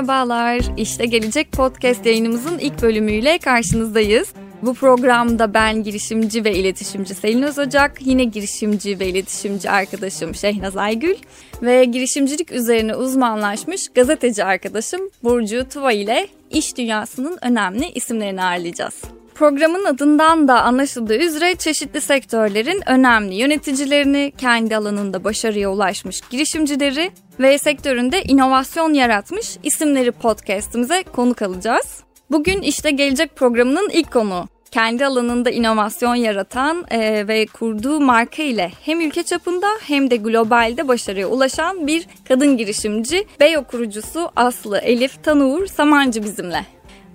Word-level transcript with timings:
Merhabalar, 0.00 0.60
İşte 0.76 1.06
Gelecek 1.06 1.52
Podcast 1.52 2.06
yayınımızın 2.06 2.58
ilk 2.58 2.82
bölümüyle 2.82 3.38
karşınızdayız. 3.38 4.28
Bu 4.62 4.74
programda 4.74 5.54
ben 5.54 5.82
girişimci 5.82 6.44
ve 6.44 6.52
iletişimci 6.52 7.14
Selin 7.14 7.42
Özocak, 7.42 8.06
yine 8.06 8.24
girişimci 8.24 9.00
ve 9.00 9.08
iletişimci 9.08 9.70
arkadaşım 9.70 10.34
Şehnaz 10.34 10.76
Aygül 10.76 11.14
ve 11.62 11.84
girişimcilik 11.84 12.52
üzerine 12.52 12.94
uzmanlaşmış 12.94 13.88
gazeteci 13.88 14.44
arkadaşım 14.44 15.00
Burcu 15.22 15.68
Tuva 15.68 15.92
ile 15.92 16.28
iş 16.50 16.76
dünyasının 16.76 17.38
önemli 17.42 17.90
isimlerini 17.94 18.42
ağırlayacağız. 18.42 18.94
Programın 19.34 19.84
adından 19.84 20.48
da 20.48 20.62
anlaşıldığı 20.62 21.18
üzere 21.18 21.54
çeşitli 21.54 22.00
sektörlerin 22.00 22.82
önemli 22.86 23.34
yöneticilerini, 23.34 24.32
kendi 24.38 24.76
alanında 24.76 25.24
başarıya 25.24 25.70
ulaşmış 25.70 26.20
girişimcileri 26.30 27.10
ve 27.40 27.58
sektöründe 27.58 28.22
inovasyon 28.22 28.94
yaratmış 28.94 29.56
isimleri 29.62 30.12
podcast'imize 30.12 31.02
konuk 31.12 31.42
alacağız. 31.42 32.00
Bugün 32.30 32.62
işte 32.62 32.90
gelecek 32.90 33.36
programının 33.36 33.90
ilk 33.92 34.12
konu 34.12 34.48
kendi 34.70 35.06
alanında 35.06 35.50
inovasyon 35.50 36.14
yaratan 36.14 36.84
e, 36.90 37.28
ve 37.28 37.46
kurduğu 37.46 38.00
marka 38.00 38.42
ile 38.42 38.70
hem 38.84 39.00
ülke 39.00 39.22
çapında 39.22 39.66
hem 39.86 40.10
de 40.10 40.16
globalde 40.16 40.88
başarıya 40.88 41.26
ulaşan 41.26 41.86
bir 41.86 42.06
kadın 42.28 42.56
girişimci 42.56 43.26
Beyo 43.40 43.64
kurucusu 43.64 44.30
Aslı 44.36 44.78
Elif 44.78 45.24
Tanuğur 45.24 45.66
Samancı 45.66 46.22
bizimle. 46.22 46.66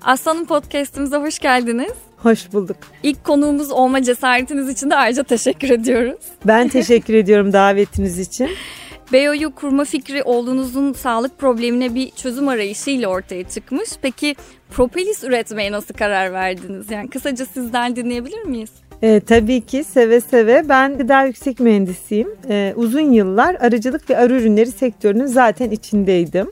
Aslan'ın 0.02 0.46
podcast'imize 0.46 1.18
hoş 1.18 1.40
geldiniz. 1.40 1.94
Hoş 2.18 2.54
bulduk. 2.54 2.78
İlk 3.04 3.24
konuğumuz 3.24 3.72
olma 3.72 4.04
cesaretiniz 4.04 4.70
için 4.70 4.90
de 4.90 4.96
ayrıca 4.96 5.24
teşekkür 5.24 5.70
ediyoruz. 5.70 6.20
Ben 6.46 6.68
teşekkür 6.68 7.14
ediyorum 7.14 7.54
davetiniz 7.54 8.20
için. 8.20 8.50
Beyo'yu 9.14 9.56
kurma 9.56 9.86
fikri 9.86 10.24
oğlunuzun 10.24 10.94
sağlık 10.94 11.40
problemine 11.40 11.96
bir 11.96 12.12
çözüm 12.12 12.48
arayışıyla 12.48 13.08
ortaya 13.08 13.44
çıkmış. 13.44 13.90
Peki 14.02 14.36
propolis 14.70 15.24
üretmeye 15.24 15.72
nasıl 15.72 15.94
karar 15.94 16.34
verdiniz? 16.34 16.92
Yani 16.92 17.10
kısaca 17.10 17.46
sizden 17.46 17.96
dinleyebilir 17.96 18.44
miyiz? 18.44 18.70
E, 19.02 19.20
tabii 19.20 19.62
ki 19.62 19.84
seve 19.84 20.22
seve. 20.22 20.70
Ben 20.70 20.98
gıda 20.98 21.24
yüksek 21.24 21.60
mühendisiyim. 21.60 22.30
E, 22.50 22.74
uzun 22.76 23.12
yıllar 23.12 23.56
arıcılık 23.56 24.10
ve 24.10 24.18
arı 24.18 24.34
ürünleri 24.34 24.72
sektörünün 24.72 25.26
zaten 25.26 25.70
içindeydim 25.70 26.52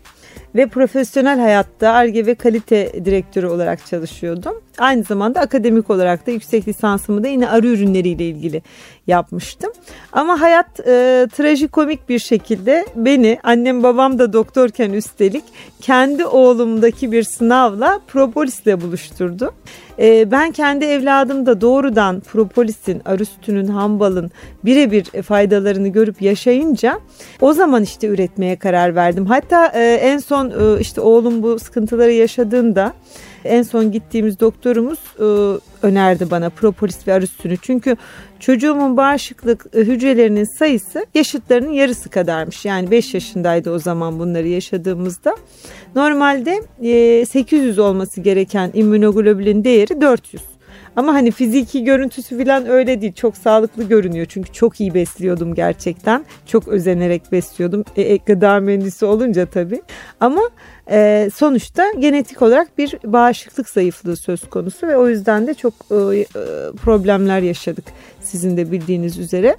ve 0.55 0.67
profesyonel 0.67 1.39
hayatta 1.39 1.91
ARGE 1.91 2.25
ve 2.25 2.35
kalite 2.35 3.05
direktörü 3.05 3.47
olarak 3.47 3.85
çalışıyordum. 3.85 4.61
Aynı 4.77 5.03
zamanda 5.03 5.39
akademik 5.39 5.89
olarak 5.89 6.27
da 6.27 6.31
yüksek 6.31 6.67
lisansımı 6.67 7.23
da 7.23 7.27
yine 7.27 7.49
arı 7.49 7.67
ürünleriyle 7.67 8.27
ilgili 8.27 8.61
yapmıştım. 9.07 9.71
Ama 10.11 10.41
hayat 10.41 10.79
e, 10.79 11.27
trajikomik 11.37 12.09
bir 12.09 12.19
şekilde 12.19 12.85
beni 12.95 13.39
annem 13.43 13.83
babam 13.83 14.19
da 14.19 14.33
doktorken 14.33 14.93
üstelik 14.93 15.43
kendi 15.81 16.25
oğlumdaki 16.25 17.11
bir 17.11 17.23
sınavla 17.23 17.99
propolisle 18.07 18.81
buluşturdu. 18.81 19.53
E, 19.99 20.31
ben 20.31 20.51
kendi 20.51 20.85
evladımda 20.85 21.61
doğrudan 21.61 22.19
propolisin, 22.19 23.01
arı 23.05 23.25
sütünün, 23.25 23.67
hambalın 23.67 24.31
birebir 24.65 25.21
faydalarını 25.21 25.87
görüp 25.87 26.21
yaşayınca 26.21 26.99
o 27.41 27.53
zaman 27.53 27.83
işte 27.83 28.07
üretmeye 28.07 28.55
karar 28.55 28.95
verdim. 28.95 29.25
Hatta 29.25 29.67
e, 29.67 29.93
en 29.93 30.17
son 30.17 30.49
e, 30.49 30.79
işte 30.79 31.01
oğlum 31.01 31.43
bu 31.43 31.59
sıkıntıları 31.59 32.11
yaşadığında 32.11 32.93
en 33.45 33.61
son 33.63 33.91
gittiğimiz 33.91 34.39
doktorumuz 34.39 34.99
e, 35.19 35.23
önerdi 35.87 36.31
bana 36.31 36.49
propolis 36.49 37.07
ve 37.07 37.13
arı 37.13 37.27
sütünü. 37.27 37.57
Çünkü 37.61 37.97
çocuğumun 38.39 38.97
bağışıklık 38.97 39.65
e, 39.73 39.79
hücrelerinin 39.79 40.57
sayısı 40.57 41.05
yaşıtlarının 41.13 41.71
yarısı 41.71 42.09
kadarmış. 42.09 42.65
Yani 42.65 42.91
5 42.91 43.13
yaşındaydı 43.13 43.71
o 43.71 43.79
zaman 43.79 44.19
bunları 44.19 44.47
yaşadığımızda. 44.47 45.35
Normalde 45.95 46.63
800 47.25 47.77
e, 47.77 47.81
olması 47.81 48.21
gereken 48.21 48.71
immünoglobulin 48.73 49.63
değeri 49.63 50.01
400. 50.01 50.43
Ama 50.95 51.13
hani 51.13 51.31
fiziki 51.31 51.83
görüntüsü 51.83 52.43
falan 52.43 52.69
öyle 52.69 53.01
değil. 53.01 53.13
Çok 53.13 53.37
sağlıklı 53.37 53.83
görünüyor. 53.83 54.25
Çünkü 54.29 54.53
çok 54.53 54.81
iyi 54.81 54.93
besliyordum 54.93 55.55
gerçekten. 55.55 56.25
Çok 56.45 56.67
özenerek 56.67 57.31
besliyordum. 57.31 57.83
E, 57.95 58.17
gıda 58.17 58.59
mühendisi 58.59 59.05
olunca 59.05 59.45
tabii. 59.45 59.81
Ama 60.19 60.41
e, 60.91 61.29
sonuçta 61.35 61.91
genetik 61.99 62.41
olarak 62.41 62.77
bir 62.77 62.97
bağışıklık 63.05 63.69
zayıflığı 63.69 64.15
söz 64.15 64.49
konusu 64.49 64.87
ve 64.87 64.97
o 64.97 65.09
yüzden 65.09 65.47
de 65.47 65.53
çok 65.53 65.73
e, 65.73 65.95
e, 65.95 66.25
problemler 66.83 67.41
yaşadık 67.41 67.85
sizin 68.21 68.57
de 68.57 68.71
bildiğiniz 68.71 69.17
üzere. 69.17 69.55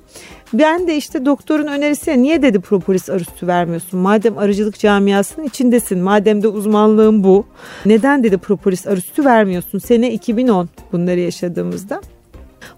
Ben 0.53 0.87
de 0.87 0.97
işte 0.97 1.27
doktorun 1.27 1.67
önerisi 1.67 2.23
niye 2.23 2.43
dedi 2.43 2.61
propolis 2.61 3.11
arı 3.11 3.25
sütü 3.25 3.47
vermiyorsun? 3.47 4.01
Madem 4.01 4.39
arıcılık 4.39 4.79
camiasının 4.79 5.47
içindesin, 5.47 5.99
madem 5.99 6.43
de 6.43 6.49
uzmanlığın 6.49 7.25
bu. 7.25 7.47
Neden 7.87 8.25
dedi 8.25 8.39
propolis 8.39 8.87
arı 8.87 9.01
sütü 9.01 9.25
vermiyorsun? 9.25 9.79
Sene 9.79 10.13
2010 10.13 10.69
bunları 10.93 11.21
yaşadığımızda. 11.21 12.03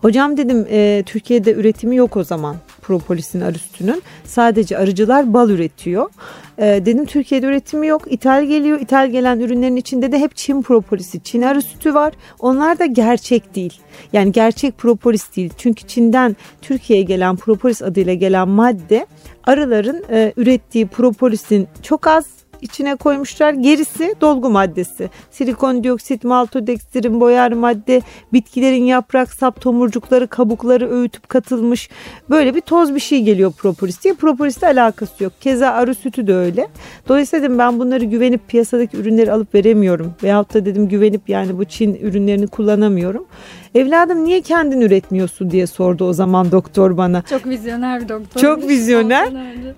Hocam 0.02 0.36
dedim 0.36 0.66
e, 0.70 1.02
Türkiye'de 1.06 1.52
üretimi 1.52 1.96
yok 1.96 2.16
o 2.16 2.24
zaman 2.24 2.56
propolisin 2.86 3.40
arı 3.40 3.58
sütünün. 3.58 4.02
Sadece 4.24 4.78
arıcılar 4.78 5.34
bal 5.34 5.50
üretiyor. 5.50 6.10
E, 6.58 6.64
dedim 6.64 7.06
Türkiye'de 7.06 7.46
üretimi 7.46 7.86
yok. 7.86 8.02
İthal 8.06 8.44
geliyor. 8.44 8.80
İthal 8.80 9.10
gelen 9.10 9.40
ürünlerin 9.40 9.76
içinde 9.76 10.12
de 10.12 10.18
hep 10.18 10.36
Çin 10.36 10.62
propolisi, 10.62 11.22
Çin 11.22 11.42
arı 11.42 11.62
sütü 11.62 11.94
var. 11.94 12.12
Onlar 12.38 12.78
da 12.78 12.86
gerçek 12.86 13.54
değil. 13.54 13.80
Yani 14.12 14.32
gerçek 14.32 14.78
propolis 14.78 15.36
değil. 15.36 15.52
Çünkü 15.58 15.86
Çin'den 15.86 16.36
Türkiye'ye 16.62 17.04
gelen 17.04 17.36
propolis 17.36 17.82
adıyla 17.82 18.14
gelen 18.14 18.48
madde 18.48 19.06
arıların 19.44 20.04
e, 20.10 20.32
ürettiği 20.36 20.86
propolisin 20.86 21.68
çok 21.82 22.06
az 22.06 22.26
içine 22.62 22.96
koymuşlar. 22.96 23.52
Gerisi 23.52 24.14
dolgu 24.20 24.50
maddesi. 24.50 25.10
Silikon 25.30 25.84
dioksit, 25.84 26.24
maltodekstirin, 26.24 27.20
boyar 27.20 27.52
madde, 27.52 28.02
bitkilerin 28.32 28.84
yaprak, 28.84 29.34
sap, 29.34 29.60
tomurcukları, 29.60 30.26
kabukları 30.26 30.90
öğütüp 30.90 31.28
katılmış. 31.28 31.90
Böyle 32.30 32.54
bir 32.54 32.60
toz 32.60 32.94
bir 32.94 33.00
şey 33.00 33.22
geliyor 33.22 33.52
propolis 33.52 34.04
diye. 34.04 34.14
Propolisle 34.14 34.66
alakası 34.66 35.24
yok. 35.24 35.32
Keza 35.40 35.68
arı 35.70 35.94
sütü 35.94 36.26
de 36.26 36.34
öyle. 36.34 36.68
Dolayısıyla 37.08 37.42
dedim 37.44 37.58
ben 37.58 37.78
bunları 37.78 38.04
güvenip 38.04 38.48
piyasadaki 38.48 38.96
ürünleri 38.96 39.32
alıp 39.32 39.54
veremiyorum. 39.54 40.14
Veyahut 40.22 40.54
da 40.54 40.64
dedim 40.64 40.88
güvenip 40.88 41.28
yani 41.28 41.58
bu 41.58 41.64
Çin 41.64 41.94
ürünlerini 41.94 42.46
kullanamıyorum. 42.46 43.26
Evladım 43.74 44.24
niye 44.24 44.40
kendin 44.40 44.80
üretmiyorsun 44.80 45.50
diye 45.50 45.66
sordu 45.66 46.04
o 46.04 46.12
zaman 46.12 46.52
doktor 46.52 46.96
bana. 46.96 47.22
Çok 47.22 47.46
vizyoner 47.46 48.02
bir 48.02 48.08
doktor. 48.08 48.40
Çok 48.40 48.68
vizyoner. 48.68 49.28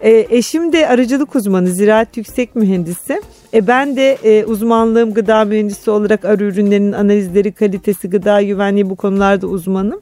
E, 0.00 0.26
eşim 0.30 0.72
de 0.72 0.88
arıcılık 0.88 1.36
uzmanı, 1.36 1.68
ziraat 1.68 2.16
yüksek 2.16 2.56
mühendisi. 2.68 3.22
E, 3.54 3.66
ben 3.66 3.96
de 3.96 4.18
e, 4.24 4.44
uzmanlığım 4.44 5.14
gıda 5.14 5.44
mühendisi 5.44 5.90
olarak 5.90 6.24
arı 6.24 6.44
ürünlerinin 6.44 6.92
analizleri, 6.92 7.52
kalitesi, 7.52 8.10
gıda 8.10 8.42
güvenliği 8.42 8.90
bu 8.90 8.96
konularda 8.96 9.46
uzmanım. 9.46 10.00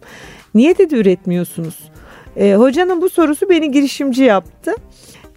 Niye 0.55 0.79
dedi 0.79 0.95
üretmiyorsunuz? 0.95 1.79
E, 2.37 2.55
hocanın 2.55 3.03
bu 3.03 3.09
sorusu 3.09 3.51
beni 3.51 3.71
girişimci 3.71 4.23
yaptı. 4.23 4.73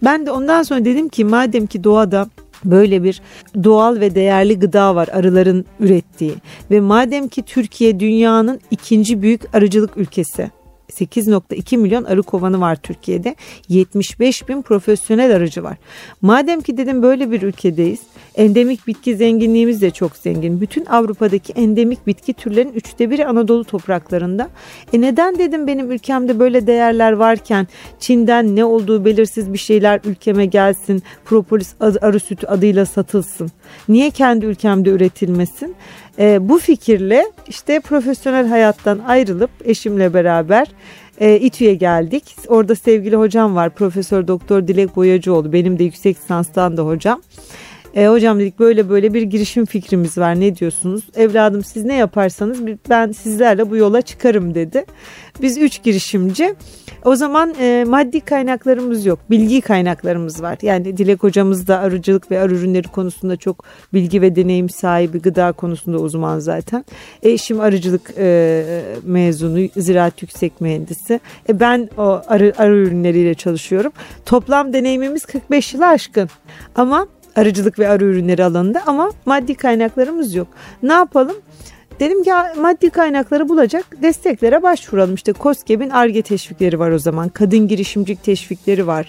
Ben 0.04 0.26
de 0.26 0.30
ondan 0.30 0.62
sonra 0.62 0.84
dedim 0.84 1.08
ki 1.08 1.24
madem 1.24 1.66
ki 1.66 1.84
doğada 1.84 2.26
böyle 2.64 3.02
bir 3.02 3.22
doğal 3.64 4.00
ve 4.00 4.14
değerli 4.14 4.58
gıda 4.58 4.94
var 4.94 5.08
arıların 5.12 5.64
ürettiği 5.80 6.34
ve 6.70 6.80
madem 6.80 7.28
ki 7.28 7.42
Türkiye 7.42 8.00
dünyanın 8.00 8.60
ikinci 8.70 9.22
büyük 9.22 9.54
arıcılık 9.54 9.96
ülkesi 9.96 10.50
8.2 10.90 11.76
milyon 11.76 12.04
arı 12.04 12.22
kovanı 12.22 12.60
var 12.60 12.76
Türkiye'de. 12.76 13.34
75 13.68 14.48
bin 14.48 14.62
profesyonel 14.62 15.36
arıcı 15.36 15.62
var. 15.62 15.76
Madem 16.22 16.60
ki 16.60 16.76
dedim 16.76 17.02
böyle 17.02 17.30
bir 17.30 17.42
ülkedeyiz. 17.42 18.00
Endemik 18.34 18.86
bitki 18.86 19.16
zenginliğimiz 19.16 19.82
de 19.82 19.90
çok 19.90 20.16
zengin. 20.16 20.60
Bütün 20.60 20.84
Avrupa'daki 20.84 21.52
endemik 21.52 22.06
bitki 22.06 22.34
türlerinin 22.34 22.72
üçte 22.72 23.10
biri 23.10 23.26
Anadolu 23.26 23.64
topraklarında. 23.64 24.48
E 24.92 25.00
neden 25.00 25.38
dedim 25.38 25.66
benim 25.66 25.90
ülkemde 25.90 26.38
böyle 26.38 26.66
değerler 26.66 27.12
varken 27.12 27.68
Çin'den 27.98 28.56
ne 28.56 28.64
olduğu 28.64 29.04
belirsiz 29.04 29.52
bir 29.52 29.58
şeyler 29.58 30.00
ülkeme 30.04 30.46
gelsin. 30.46 31.02
Propolis 31.24 31.74
arı 31.80 32.20
sütü 32.20 32.46
adıyla 32.46 32.86
satılsın. 32.86 33.50
Niye 33.88 34.10
kendi 34.10 34.46
ülkemde 34.46 34.90
üretilmesin? 34.90 35.74
E, 36.20 36.48
bu 36.48 36.58
fikirle 36.58 37.26
işte 37.48 37.80
profesyonel 37.80 38.46
hayattan 38.46 38.98
ayrılıp 38.98 39.50
eşimle 39.64 40.14
beraber 40.14 40.66
e, 41.20 41.36
İTÜ'ye 41.36 41.74
geldik. 41.74 42.36
Orada 42.48 42.74
sevgili 42.74 43.16
hocam 43.16 43.56
var 43.56 43.70
Profesör 43.70 44.28
Doktor 44.28 44.68
Dilek 44.68 44.96
Boyacıoğlu. 44.96 45.52
Benim 45.52 45.78
de 45.78 45.84
yüksek 45.84 46.16
lisanstan 46.16 46.76
da 46.76 46.86
hocam. 46.86 47.22
E, 47.94 48.06
hocam 48.06 48.40
dedik 48.40 48.58
böyle 48.58 48.88
böyle 48.88 49.14
bir 49.14 49.22
girişim 49.22 49.66
fikrimiz 49.66 50.18
var 50.18 50.40
ne 50.40 50.56
diyorsunuz? 50.56 51.04
Evladım 51.16 51.64
siz 51.64 51.84
ne 51.84 51.94
yaparsanız 51.94 52.58
ben 52.90 53.12
sizlerle 53.12 53.70
bu 53.70 53.76
yola 53.76 54.02
çıkarım 54.02 54.54
dedi. 54.54 54.84
Biz 55.42 55.58
üç 55.58 55.82
girişimci 55.82 56.54
o 57.04 57.16
zaman 57.16 57.54
e, 57.60 57.84
maddi 57.88 58.20
kaynaklarımız 58.20 59.06
yok. 59.06 59.18
Bilgi 59.30 59.60
kaynaklarımız 59.60 60.42
var. 60.42 60.58
Yani 60.62 60.96
Dilek 60.96 61.22
hocamız 61.22 61.68
da 61.68 61.78
arıcılık 61.78 62.30
ve 62.30 62.40
arı 62.40 62.54
ürünleri 62.54 62.88
konusunda 62.88 63.36
çok 63.36 63.64
bilgi 63.94 64.22
ve 64.22 64.36
deneyim 64.36 64.68
sahibi. 64.68 65.18
Gıda 65.18 65.52
konusunda 65.52 65.98
uzman 65.98 66.38
zaten. 66.38 66.84
Eşim 67.22 67.60
arıcılık 67.60 68.10
e, 68.18 68.64
mezunu, 69.04 69.68
ziraat 69.76 70.22
yüksek 70.22 70.60
mühendisi. 70.60 71.20
E, 71.48 71.60
ben 71.60 71.88
o 71.98 72.22
arı, 72.26 72.52
arı 72.58 72.76
ürünleriyle 72.76 73.34
çalışıyorum. 73.34 73.92
Toplam 74.26 74.72
deneyimimiz 74.72 75.24
45 75.24 75.74
yılı 75.74 75.86
aşkın. 75.86 76.28
Ama 76.74 77.06
Arıcılık 77.36 77.78
ve 77.78 77.88
arı 77.88 78.04
ürünleri 78.04 78.44
alanında 78.44 78.82
ama 78.86 79.10
maddi 79.26 79.54
kaynaklarımız 79.54 80.34
yok. 80.34 80.48
Ne 80.82 80.92
yapalım? 80.92 81.36
Dedim 82.00 82.22
ki 82.22 82.30
maddi 82.60 82.90
kaynakları 82.90 83.48
bulacak 83.48 84.02
desteklere 84.02 84.62
başvuralım. 84.62 85.14
İşte 85.14 85.32
COSGAP'in 85.32 85.90
ARGE 85.90 86.22
teşvikleri 86.22 86.78
var 86.78 86.90
o 86.90 86.98
zaman. 86.98 87.28
Kadın 87.28 87.68
girişimcilik 87.68 88.24
teşvikleri 88.24 88.86
var. 88.86 89.08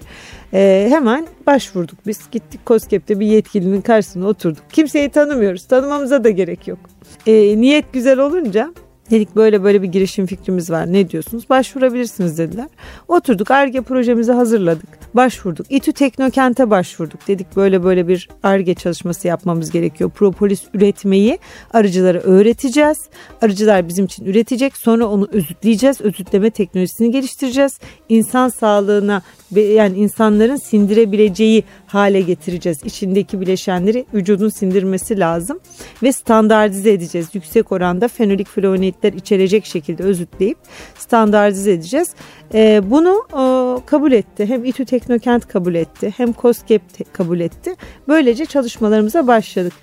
Ee, 0.53 0.88
hemen 0.89 1.27
başvurduk. 1.47 2.07
Biz 2.07 2.19
gittik 2.31 2.62
COSGAP'te 2.68 3.19
bir 3.19 3.25
yetkilinin 3.25 3.81
karşısına 3.81 4.27
oturduk. 4.27 4.63
Kimseyi 4.71 5.09
tanımıyoruz. 5.09 5.65
Tanımamıza 5.68 6.23
da 6.23 6.29
gerek 6.29 6.68
yok. 6.68 6.79
Ee, 7.27 7.62
niyet 7.62 7.94
güzel 7.94 8.19
olunca 8.19 8.73
Dedik 9.12 9.36
böyle 9.36 9.63
böyle 9.63 9.81
bir 9.81 9.88
girişim 9.88 10.25
fikrimiz 10.25 10.69
var 10.69 10.94
ne 10.94 11.10
diyorsunuz? 11.10 11.50
Başvurabilirsiniz 11.50 12.38
dediler. 12.38 12.68
Oturduk 13.08 13.52
ARGE 13.52 13.81
projemizi 13.81 14.31
hazırladık. 14.31 14.90
Başvurduk. 15.13 15.66
İTÜ 15.69 15.94
Teknokent'e 15.94 16.69
başvurduk. 16.69 17.28
Dedik 17.28 17.56
böyle 17.56 17.84
böyle 17.84 18.08
bir 18.08 18.30
ARGE 18.44 18.74
çalışması 18.74 19.28
yapmamız 19.28 19.72
gerekiyor. 19.72 20.10
Propolis 20.10 20.63
üretmeyi 20.74 21.40
arıcılara 21.74 22.19
öğreteceğiz. 22.19 22.98
Arıcılar 23.42 23.88
bizim 23.88 24.06
için 24.06 24.25
üretecek. 24.25 24.78
Sonra 24.78 25.06
onu 25.08 25.28
özütleyeceğiz. 25.31 26.02
Özütleme 26.02 26.50
teknolojisini 26.50 27.12
geliştireceğiz. 27.12 27.80
İnsan 28.10 28.50
sağlığına 28.50 29.22
yani 29.59 29.98
insanların 29.98 30.56
sindirebileceği 30.56 31.63
hale 31.88 32.21
getireceğiz. 32.21 32.80
İçindeki 32.83 33.42
bileşenleri 33.42 34.06
vücudun 34.13 34.50
sindirmesi 34.50 35.19
lazım 35.19 35.59
ve 36.03 36.12
standartize 36.12 36.92
edeceğiz. 36.92 37.27
Yüksek 37.33 37.71
oranda 37.71 38.07
fenolik 38.07 38.48
flavonoidler 38.48 39.13
içerecek 39.13 39.65
şekilde 39.65 40.03
özütleyip 40.03 40.57
standartize 40.98 41.71
edeceğiz. 41.71 42.09
Ee, 42.53 42.81
bunu 42.83 43.24
e, 43.30 43.42
kabul 43.86 44.12
etti. 44.12 44.45
Hem 44.45 44.65
İTÜ 44.65 44.86
Teknokent 44.86 45.48
kabul 45.48 45.75
etti 45.75 46.13
hem 46.18 46.33
COSGAP 46.33 46.81
kabul 47.13 47.39
etti. 47.39 47.75
Böylece 48.07 48.45
çalışmalarımıza 48.45 49.27
başladık. 49.27 49.74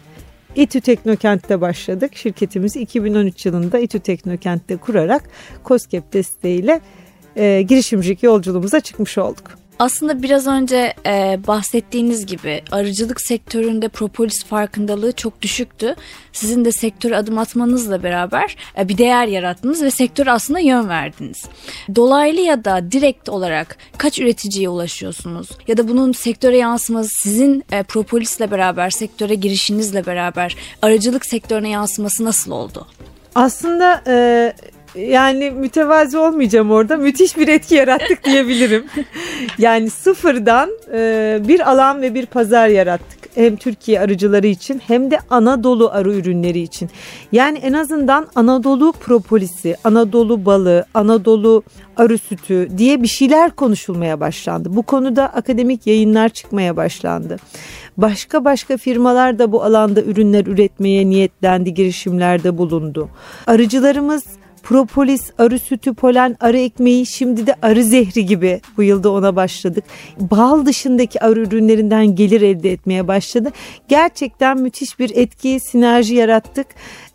İTÜ 0.55 0.81
Teknokent'te 0.81 1.61
başladık. 1.61 2.17
Şirketimizi 2.17 2.81
2013 2.81 3.47
yılında 3.47 3.79
İTÜ 3.79 4.01
Teknokent'te 4.01 4.77
kurarak 4.77 5.23
COSGAP 5.65 6.13
desteğiyle 6.13 6.81
e, 7.39 7.63
girişimcilik 7.63 8.23
yolculuğumuza 8.23 8.81
çıkmış 8.81 9.19
olduk. 9.19 9.59
Aslında 9.79 10.23
biraz 10.23 10.47
önce 10.47 10.95
e, 11.07 11.39
bahsettiğiniz 11.47 12.27
gibi 12.27 12.63
arıcılık 12.71 13.21
sektöründe 13.21 13.89
propolis 13.89 14.45
farkındalığı 14.45 15.13
çok 15.13 15.43
düşüktü. 15.43 15.95
Sizin 16.33 16.65
de 16.65 16.73
sektöre 16.73 17.17
adım 17.17 17.39
atmanızla 17.39 18.03
beraber 18.03 18.57
e, 18.79 18.89
bir 18.89 18.99
değer 18.99 19.27
yarattınız 19.27 19.83
ve 19.83 19.91
sektöre 19.91 20.33
aslında 20.33 20.59
yön 20.59 20.89
verdiniz. 20.89 21.45
Dolaylı 21.95 22.41
ya 22.41 22.65
da 22.65 22.93
direkt 22.93 23.29
olarak 23.29 23.77
kaç 23.99 24.19
üreticiye 24.19 24.69
ulaşıyorsunuz? 24.69 25.49
Ya 25.69 25.77
da 25.77 25.89
bunun 25.89 26.13
sektöre 26.13 26.57
yansıması 26.57 27.11
sizin 27.23 27.65
e, 27.73 27.83
propolisle 27.83 28.51
beraber, 28.51 28.91
sektöre 28.91 29.35
girişinizle 29.35 30.07
beraber 30.07 30.57
arıcılık 30.83 31.27
sektörüne 31.27 31.69
yansıması 31.69 32.25
nasıl 32.25 32.51
oldu? 32.51 32.87
Aslında 33.35 34.03
e, 34.07 34.53
yani 34.95 35.51
mütevazi 35.51 36.19
olmayacağım 36.19 36.71
orada. 36.71 36.97
Müthiş 36.97 37.37
bir 37.37 37.49
etki 37.49 37.75
yarattık 37.75 38.25
diyebilirim. 38.25 38.85
yani 39.59 39.91
sıfırdan 39.91 40.71
e, 40.93 41.41
bir 41.49 41.71
alan 41.71 42.03
ve 42.03 42.15
bir 42.15 42.27
pazar 42.27 42.69
yarattık. 42.69 43.19
Hem 43.35 43.57
Türkiye 43.57 44.01
arıcıları 44.01 44.47
için 44.47 44.83
hem 44.87 45.11
de 45.11 45.19
Anadolu 45.31 45.91
arı 45.91 46.15
ürünleri 46.15 46.61
için. 46.61 46.91
Yani 47.33 47.59
en 47.59 47.73
azından 47.73 48.27
Anadolu 48.35 48.93
propolisi, 48.93 49.77
Anadolu 49.85 50.47
balı, 50.47 50.85
Anadolu 50.95 51.63
arı 51.97 52.19
sütü 52.19 52.69
diye 52.79 53.03
bir 53.03 53.09
şeyler 53.09 53.51
konuşulmaya 53.51 54.21
başlandı. 54.21 54.77
Bu 54.77 54.83
konuda 54.83 55.27
akademik 55.27 55.87
yayınlar 55.87 56.29
çıkmaya 56.29 56.77
başlandı. 56.77 57.37
Başka 57.97 58.45
başka 58.45 58.77
firmalar 58.77 59.39
da 59.39 59.53
bu 59.53 59.63
alanda 59.63 60.03
ürünler 60.03 60.47
üretmeye 60.47 61.09
niyetlendi, 61.09 61.75
girişimlerde 61.75 62.59
bulundu. 62.59 63.09
Arıcılarımız 63.47 64.25
propolis, 64.63 65.31
arı 65.39 65.59
sütü, 65.59 65.95
polen, 65.95 66.37
arı 66.41 66.59
ekmeği 66.59 67.07
şimdi 67.07 67.47
de 67.47 67.55
arı 67.63 67.85
zehri 67.85 68.27
gibi 68.27 68.61
bu 68.77 68.83
yılda 68.83 69.13
ona 69.13 69.37
başladık. 69.37 69.85
Bal 70.21 70.67
dışındaki 70.67 71.21
arı 71.21 71.41
ürünlerinden 71.41 72.15
gelir 72.15 72.43
elde 72.43 72.73
etmeye 72.73 73.09
başladı. 73.09 73.53
Gerçekten 73.89 74.59
müthiş 74.59 74.99
bir 74.99 75.17
etki, 75.17 75.61
sinerji 75.61 76.15
yarattık 76.15 76.67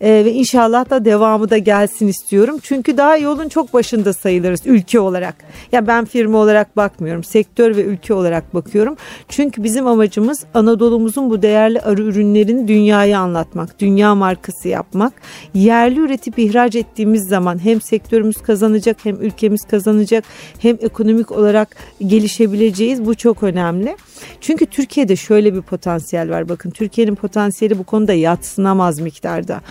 ee, 0.04 0.26
ve 0.26 0.32
inşallah 0.34 0.90
da 0.90 1.06
devamı 1.06 1.50
da 1.50 1.58
gelsin 1.58 2.08
istiyorum. 2.08 2.60
Çünkü 2.64 2.98
daha 2.98 3.18
yolun 3.18 3.50
çok 3.50 3.74
başında 3.74 4.14
sayılırız 4.14 4.62
ülke 4.66 5.00
olarak. 5.00 5.36
Ya 5.72 5.88
ben 5.88 6.06
firma 6.06 6.38
olarak 6.38 6.78
bakmıyorum, 6.78 7.24
sektör 7.24 7.76
ve 7.76 7.84
ülke 7.84 8.14
olarak 8.14 8.54
bakıyorum. 8.54 8.98
Çünkü 9.30 9.64
bizim 9.64 9.88
amacımız 9.88 10.46
Anadolu'muzun 10.54 11.30
bu 11.30 11.42
değerli 11.42 11.82
arı 11.82 12.02
ürünlerini 12.02 12.68
dünyaya 12.68 13.20
anlatmak, 13.20 13.80
dünya 13.80 14.16
markası 14.16 14.68
yapmak. 14.68 15.14
Yerli 15.54 16.00
üretip 16.00 16.40
ihraç 16.40 16.76
ettiğimiz 16.76 17.28
zaman 17.34 17.66
hem 17.66 17.82
sektörümüz 17.82 18.38
kazanacak 18.38 18.98
hem 19.04 19.16
ülkemiz 19.22 19.66
kazanacak 19.66 20.24
hem 20.60 20.78
ekonomik 20.82 21.32
olarak 21.32 21.76
gelişebileceğiz. 22.08 23.06
Bu 23.06 23.16
çok 23.16 23.44
önemli. 23.44 23.98
Çünkü 24.42 24.66
Türkiye'de 24.66 25.16
şöyle 25.16 25.54
bir 25.54 25.62
potansiyel 25.62 26.30
var. 26.30 26.50
Bakın 26.50 26.70
Türkiye'nin 26.70 27.16
potansiyeli 27.16 27.78
bu 27.78 27.84
konuda 27.84 28.14
yatsınamaz 28.14 29.00
miktarda. 29.00 29.62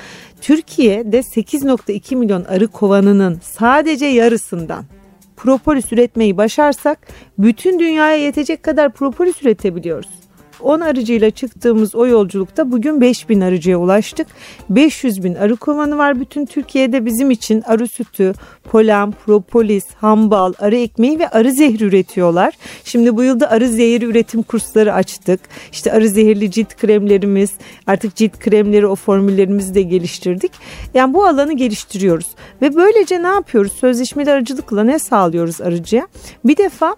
Türkiye'de 0.40 1.18
8.2 1.18 2.16
milyon 2.16 2.44
arı 2.44 2.68
kovanının 2.68 3.40
sadece 3.42 4.06
yarısından 4.06 4.84
propolis 5.36 5.92
üretmeyi 5.92 6.36
başarsak 6.36 6.98
bütün 7.38 7.78
dünyaya 7.78 8.16
yetecek 8.16 8.62
kadar 8.62 8.92
propolis 8.92 9.42
üretebiliyoruz. 9.42 10.21
10 10.62 10.80
arıcıyla 10.80 11.30
çıktığımız 11.30 11.94
o 11.94 12.06
yolculukta 12.06 12.72
bugün 12.72 13.00
5000 13.00 13.40
arıcıya 13.40 13.78
ulaştık. 13.78 14.26
500 14.70 15.24
bin 15.24 15.34
arı 15.34 15.56
kovanı 15.56 15.98
var 15.98 16.20
bütün 16.20 16.46
Türkiye'de 16.46 17.04
bizim 17.04 17.30
için 17.30 17.62
arı 17.66 17.88
sütü, 17.88 18.32
polen, 18.64 19.12
propolis, 19.12 19.84
hambal, 19.94 20.52
arı 20.58 20.76
ekmeği 20.76 21.18
ve 21.18 21.28
arı 21.28 21.52
zehri 21.52 21.84
üretiyorlar. 21.84 22.54
Şimdi 22.84 23.16
bu 23.16 23.22
yılda 23.22 23.50
arı 23.50 23.68
zehri 23.68 24.04
üretim 24.04 24.42
kursları 24.42 24.94
açtık. 24.94 25.40
İşte 25.72 25.92
arı 25.92 26.08
zehirli 26.08 26.50
cilt 26.50 26.76
kremlerimiz, 26.76 27.50
artık 27.86 28.16
cilt 28.16 28.38
kremleri 28.38 28.86
o 28.86 28.94
formüllerimizi 28.94 29.74
de 29.74 29.82
geliştirdik. 29.82 30.52
Yani 30.94 31.14
bu 31.14 31.24
alanı 31.24 31.52
geliştiriyoruz. 31.52 32.26
Ve 32.62 32.76
böylece 32.76 33.22
ne 33.22 33.26
yapıyoruz? 33.26 33.72
Sözleşmeli 33.72 34.30
arıcılıkla 34.30 34.84
ne 34.84 34.98
sağlıyoruz 34.98 35.60
arıcıya? 35.60 36.08
Bir 36.44 36.56
defa 36.56 36.96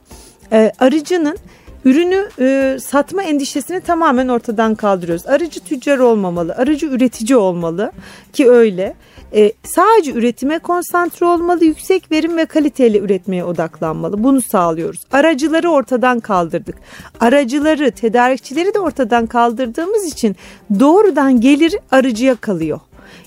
e, 0.52 0.73
arıcının 0.78 1.37
ürünü 1.85 2.29
e, 2.41 2.79
satma 2.81 3.23
endişesini 3.23 3.81
tamamen 3.81 4.29
ortadan 4.29 4.75
kaldırıyoruz. 4.75 5.26
Arıcı 5.26 5.61
tüccar 5.61 5.99
olmamalı, 5.99 6.55
arıcı 6.55 6.87
üretici 6.87 7.37
olmalı 7.37 7.93
ki 8.33 8.50
öyle. 8.50 8.95
E, 9.35 9.53
sadece 9.62 10.12
üretime 10.12 10.59
konsantre 10.59 11.26
olmalı, 11.26 11.64
yüksek 11.64 12.12
verim 12.12 12.37
ve 12.37 12.47
kaliteli 12.47 12.99
üretmeye 12.99 13.45
odaklanmalı. 13.45 14.25
Bunu 14.25 14.43
sağlıyoruz. 14.43 15.00
Aracıları 15.12 15.71
ortadan 15.71 16.21
kaldırdık. 16.21 16.75
Aracıları, 17.21 17.91
tedarikçileri 17.91 18.75
de 18.75 18.79
ortadan 18.79 19.26
kaldırdığımız 19.26 20.05
için 20.05 20.37
doğrudan 20.81 21.41
gelir 21.41 21.76
arıcıya 21.91 22.35
kalıyor. 22.35 22.81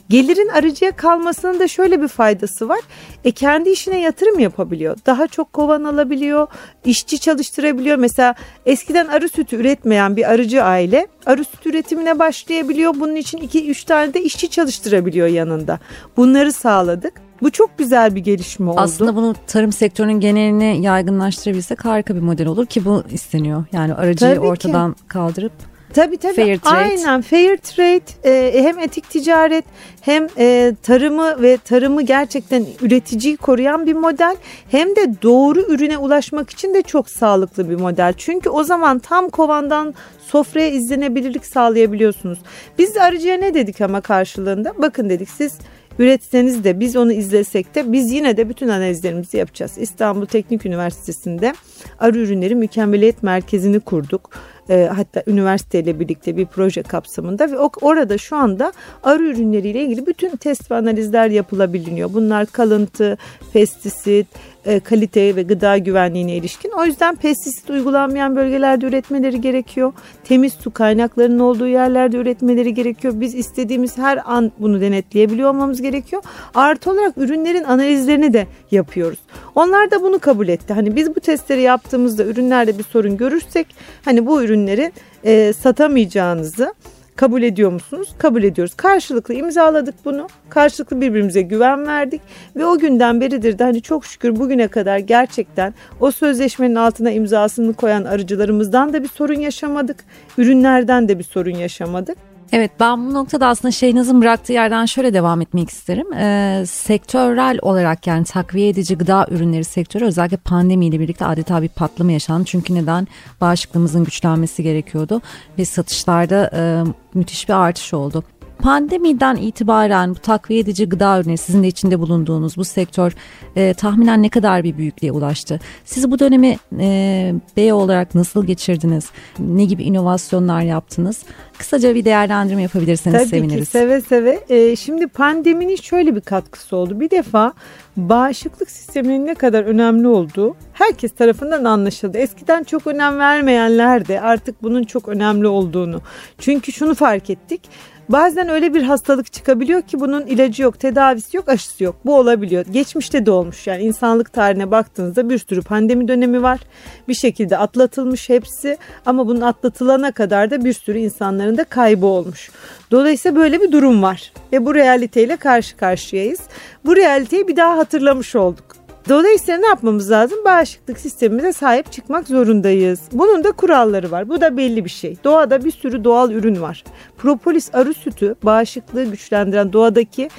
Gelirin 0.10 0.48
arıcıya 0.48 0.96
kalmasının 0.96 1.60
da 1.60 1.68
şöyle 1.68 2.02
bir 2.02 2.08
faydası 2.08 2.70
var. 2.70 2.80
E 3.26 3.32
kendi 3.32 3.70
işine 3.70 4.00
yatırım 4.00 4.40
yapabiliyor. 4.40 4.98
Daha 5.06 5.28
çok 5.28 5.54
kovan 5.54 5.84
alabiliyor, 5.84 6.48
işçi 6.86 7.20
çalıştırabiliyor. 7.20 7.98
Mesela 7.98 8.36
eskiden 8.66 9.08
arı 9.08 9.30
sütü 9.30 9.56
üretmeyen 9.56 10.16
bir 10.16 10.32
arıcı 10.32 10.64
aile 10.64 11.08
arı 11.26 11.44
sütü 11.44 11.70
üretimine 11.70 12.20
başlayabiliyor. 12.20 12.94
Bunun 13.00 13.16
için 13.16 13.38
2-3 13.38 13.86
tane 13.86 14.14
de 14.14 14.22
işçi 14.22 14.50
çalıştırabiliyor 14.50 15.28
yanında. 15.28 15.80
Bunları 16.18 16.52
sağladık. 16.54 17.14
Bu 17.42 17.52
çok 17.52 17.78
güzel 17.78 18.16
bir 18.16 18.22
gelişme 18.22 18.70
oldu. 18.70 18.80
Aslında 18.80 19.16
bunu 19.16 19.36
tarım 19.48 19.72
sektörünün 19.72 20.20
genelini 20.20 20.82
yaygınlaştırabilsek 20.82 21.86
harika 21.86 22.16
bir 22.16 22.22
model 22.22 22.48
olur 22.48 22.66
ki 22.66 22.86
bu 22.86 23.04
isteniyor. 23.12 23.66
Yani 23.72 23.94
aracıyı 23.94 24.36
Tabii 24.36 24.48
ortadan 24.48 24.94
ki. 24.94 25.08
kaldırıp 25.08 25.52
Tabii 25.98 26.18
tabii. 26.18 26.36
Fair 26.36 26.58
trade. 26.58 26.76
Aynen 26.76 27.22
fair 27.22 27.58
trade 27.58 28.06
e, 28.24 28.64
hem 28.64 28.80
etik 28.80 29.10
ticaret 29.10 29.66
hem 30.02 30.28
e, 30.38 30.74
tarımı 30.84 31.42
ve 31.42 31.58
tarımı 31.58 32.02
gerçekten 32.02 32.66
üreticiyi 32.82 33.38
koruyan 33.38 33.86
bir 33.86 33.94
model 33.94 34.36
hem 34.72 34.96
de 34.96 35.22
doğru 35.22 35.62
ürüne 35.62 35.98
ulaşmak 35.98 36.50
için 36.50 36.74
de 36.74 36.82
çok 36.82 37.10
sağlıklı 37.10 37.70
bir 37.70 37.76
model. 37.76 38.14
Çünkü 38.18 38.50
o 38.50 38.64
zaman 38.64 39.00
tam 39.00 39.30
kovandan 39.30 39.94
sofraya 40.28 40.68
izlenebilirlik 40.68 41.46
sağlayabiliyorsunuz. 41.46 42.40
Biz 42.78 42.96
de 42.96 43.02
arıcıya 43.02 43.38
ne 43.38 43.54
dedik 43.54 43.82
ama 43.82 44.02
karşılığında? 44.02 44.74
Bakın 44.78 45.10
dedik 45.10 45.30
siz 45.30 45.58
üretseniz 46.00 46.64
de 46.64 46.80
biz 46.80 46.96
onu 46.96 47.12
izlesek 47.12 47.76
de 47.76 47.92
biz 47.92 48.12
yine 48.12 48.38
de 48.38 48.50
bütün 48.50 48.68
analizlerimizi 48.68 49.38
yapacağız. 49.38 49.78
İstanbul 49.78 50.26
Teknik 50.26 50.66
Üniversitesi'nde 50.66 51.54
arı 52.00 52.18
ürünleri 52.18 52.56
mükemmeliyet 52.56 53.24
merkezini 53.24 53.80
kurduk 53.80 54.30
e, 54.70 54.90
hatta 54.96 55.24
üniversiteyle 55.28 56.00
birlikte 56.00 56.38
bir 56.38 56.46
proje 56.46 56.84
kapsamında 56.84 57.52
ve 57.52 57.58
orada 57.82 58.18
şu 58.18 58.36
anda 58.36 58.74
arı 59.04 59.24
ürünleriyle 59.24 59.84
ilgili 59.84 60.08
bütün 60.08 60.36
test 60.36 60.72
ve 60.72 60.76
analizler 60.76 61.30
yapılabiliyor. 61.30 62.14
Bunlar 62.14 62.46
kalıntı, 62.46 63.18
pestisit, 63.54 64.28
e, 64.66 64.80
kaliteye 64.80 65.36
ve 65.36 65.42
gıda 65.42 65.78
güvenliğine 65.78 66.36
ilişkin. 66.36 66.72
O 66.72 66.86
yüzden 66.86 67.16
pestisit 67.16 67.70
uygulanmayan 67.70 68.36
bölgelerde 68.36 68.86
üretmeleri 68.86 69.42
gerekiyor. 69.42 69.94
Temiz 70.24 70.54
su 70.54 70.72
kaynaklarının 70.72 71.40
olduğu 71.40 71.68
yerlerde 71.68 72.18
üretmeleri 72.18 72.74
gerekiyor. 72.74 73.14
Biz 73.18 73.36
istediğimiz 73.36 73.98
her 73.98 74.20
an 74.26 74.52
bunu 74.60 74.82
denetleyebiliyor 74.82 75.50
olmamız 75.50 75.82
gerekiyor. 75.82 76.24
Artı 76.56 76.92
olarak 76.92 77.18
ürünlerin 77.18 77.64
analizlerini 77.64 78.34
de 78.34 78.48
yapıyoruz. 78.72 79.20
Onlar 79.56 79.92
da 79.92 80.02
bunu 80.02 80.20
kabul 80.20 80.48
etti. 80.48 80.74
Hani 80.74 80.96
biz 80.96 81.16
bu 81.16 81.20
testleri 81.20 81.62
yaptığımızda 81.62 82.24
ürünlerde 82.24 82.78
bir 82.78 82.84
sorun 82.84 83.18
görürsek 83.18 83.68
hani 84.06 84.26
bu 84.26 84.44
ürünleri 84.44 84.92
e, 85.24 85.54
satamayacağınızı 85.54 86.74
kabul 87.18 87.42
ediyor 87.42 87.72
musunuz? 87.72 88.10
Kabul 88.18 88.44
ediyoruz. 88.44 88.74
Karşılıklı 88.76 89.34
imzaladık 89.34 89.96
bunu. 90.06 90.28
Karşılıklı 90.50 91.02
birbirimize 91.02 91.42
güven 91.42 91.88
verdik 91.88 92.22
ve 92.56 92.66
o 92.66 92.78
günden 92.78 93.22
beridir 93.22 93.60
de 93.60 93.64
hani 93.64 93.82
çok 93.82 94.06
şükür 94.06 94.36
bugüne 94.36 94.68
kadar 94.68 94.98
gerçekten 94.98 95.74
o 96.00 96.12
sözleşmenin 96.12 96.76
altına 96.76 97.12
imzasını 97.12 97.74
koyan 97.74 98.04
arıcılarımızdan 98.04 98.94
da 98.94 99.04
bir 99.04 99.08
sorun 99.08 99.40
yaşamadık. 99.40 99.98
Ürünlerden 100.38 101.10
de 101.10 101.20
bir 101.20 101.24
sorun 101.24 101.56
yaşamadık. 101.56 102.18
Evet 102.52 102.72
ben 102.80 103.10
bu 103.10 103.14
noktada 103.14 103.48
aslında 103.48 103.72
Şeynaz'ın 103.72 104.22
bıraktığı 104.22 104.54
yerden 104.54 104.86
şöyle 104.86 105.14
devam 105.14 105.42
etmek 105.42 105.70
isterim. 105.70 106.14
Ee, 106.14 106.64
sektörel 106.68 107.60
olarak 107.62 108.08
yani 108.08 108.24
takviye 108.24 108.70
edici 108.70 108.98
gıda 108.98 109.28
ürünleri 109.32 109.64
sektörü 109.64 110.06
özellikle 110.06 110.38
pandemiyle 110.38 111.00
birlikte 111.00 111.26
adeta 111.26 111.62
bir 111.62 111.70
patlama 111.70 112.12
yaşandı. 112.12 112.46
Çünkü 112.46 112.76
neden? 112.76 113.08
Bağışıklığımızın 113.42 114.04
güçlenmesi 114.04 114.64
gerekiyordu 114.64 115.22
ve 115.58 115.66
satışlarda 115.66 116.50
e, 116.54 116.84
müthiş 117.14 117.50
bir 117.50 117.54
artış 117.54 117.94
oldu. 117.94 118.24
Pandemiden 118.60 119.36
itibaren 119.36 120.10
bu 120.10 120.20
takviye 120.20 120.60
edici 120.60 120.90
gıda 120.90 121.20
ürünleri 121.20 121.38
sizin 121.38 121.64
de 121.64 121.68
içinde 121.68 122.00
bulunduğunuz 122.00 122.58
bu 122.58 122.64
sektör 122.64 123.16
e, 123.56 123.74
tahminen 123.74 124.24
ne 124.24 124.30
kadar 124.30 124.64
bir 124.64 124.78
büyüklüğe 124.78 125.12
ulaştı? 125.12 125.60
Siz 125.86 126.12
bu 126.12 126.20
dönemi 126.20 126.58
e, 126.80 127.34
B 127.58 127.74
olarak 127.74 128.16
nasıl 128.16 128.46
geçirdiniz? 128.46 129.10
Ne 129.40 129.66
gibi 129.66 129.84
inovasyonlar 129.84 130.62
yaptınız? 130.62 131.24
Kısaca 131.58 131.96
bir 131.96 132.06
değerlendirme 132.06 132.62
yapabilirseniz 132.62 133.18
Tabii 133.18 133.30
seviniriz. 133.30 133.70
Tabii 133.72 133.84
ki 133.86 134.02
seve 134.02 134.02
seve. 134.02 134.40
E, 134.50 134.76
şimdi 134.76 135.08
pandeminin 135.08 135.76
şöyle 135.76 136.16
bir 136.16 136.22
katkısı 136.22 136.76
oldu. 136.76 137.00
Bir 137.00 137.10
defa 137.10 137.54
bağışıklık 137.98 138.72
sisteminin 138.72 139.26
ne 139.26 139.36
kadar 139.36 139.64
önemli 139.64 140.08
olduğu 140.08 140.56
herkes 140.74 141.12
tarafından 141.16 141.64
anlaşıldı. 141.64 142.18
Eskiden 142.18 142.64
çok 142.64 142.88
önem 142.88 143.20
vermeyenler 143.20 144.08
de 144.08 144.22
artık 144.22 144.64
bunun 144.64 144.84
çok 144.84 145.08
önemli 145.08 145.48
olduğunu. 145.48 146.02
Çünkü 146.40 146.72
şunu 146.72 146.96
fark 146.96 147.30
ettik 147.30 147.62
Bazen 148.10 148.50
öyle 148.50 148.74
bir 148.74 148.84
hastalık 148.84 149.34
çıkabiliyor 149.34 149.82
ki 149.82 150.00
bunun 150.00 150.26
ilacı 150.26 150.64
yok, 150.64 150.80
tedavisi 150.80 151.38
yok, 151.38 151.50
aşısı 151.50 151.84
yok. 151.84 151.96
Bu 152.06 152.18
olabiliyor. 152.18 152.66
Geçmişte 152.72 153.26
de 153.26 153.32
olmuş. 153.32 153.68
Yani 153.68 153.84
insanlık 153.84 154.34
tarihine 154.34 154.72
baktığınızda 154.72 155.30
bir 155.30 155.38
sürü 155.38 155.62
pandemi 155.62 156.08
dönemi 156.08 156.44
var. 156.44 156.60
Bir 157.08 157.14
şekilde 157.14 157.58
atlatılmış 157.58 158.30
hepsi 158.30 158.78
ama 159.06 159.28
bunun 159.28 159.42
atlatılana 159.42 160.12
kadar 160.12 160.52
da 160.52 160.66
bir 160.66 160.74
sürü 160.74 160.98
insanların 160.98 161.58
da 161.58 161.64
kaybı 161.64 162.06
olmuş. 162.06 162.52
Dolayısıyla 162.92 163.38
böyle 163.38 163.62
bir 163.62 163.72
durum 163.72 164.04
var 164.04 164.34
ve 164.52 164.66
bu 164.66 164.76
realiteyle 164.76 165.38
karşı 165.38 165.78
karşıyayız. 165.78 166.40
Bu 166.86 166.96
realiteyi 166.96 167.48
bir 167.48 167.56
daha 167.56 167.78
hatırlamış 167.78 168.36
olduk. 168.36 168.77
Dolayısıyla 169.10 169.60
ne 169.60 169.68
yapmamız 169.68 170.12
lazım? 170.12 170.40
Bağışıklık 170.46 171.00
sistemimize 171.00 171.54
sahip 171.54 171.92
çıkmak 171.92 172.28
zorundayız. 172.28 173.00
Bunun 173.12 173.44
da 173.44 173.52
kuralları 173.52 174.12
var. 174.12 174.30
Bu 174.30 174.42
da 174.42 174.58
belli 174.58 174.86
bir 174.86 174.90
şey. 174.90 175.18
Doğada 175.24 175.64
bir 175.64 175.72
sürü 175.72 176.04
doğal 176.04 176.32
ürün 176.32 176.62
var. 176.62 176.84
Propolis 177.18 177.76
arı 177.76 177.94
sütü 177.94 178.36
bağışıklığı 178.44 179.06
güçlendiren 179.06 179.74
doğadaki 179.74 180.30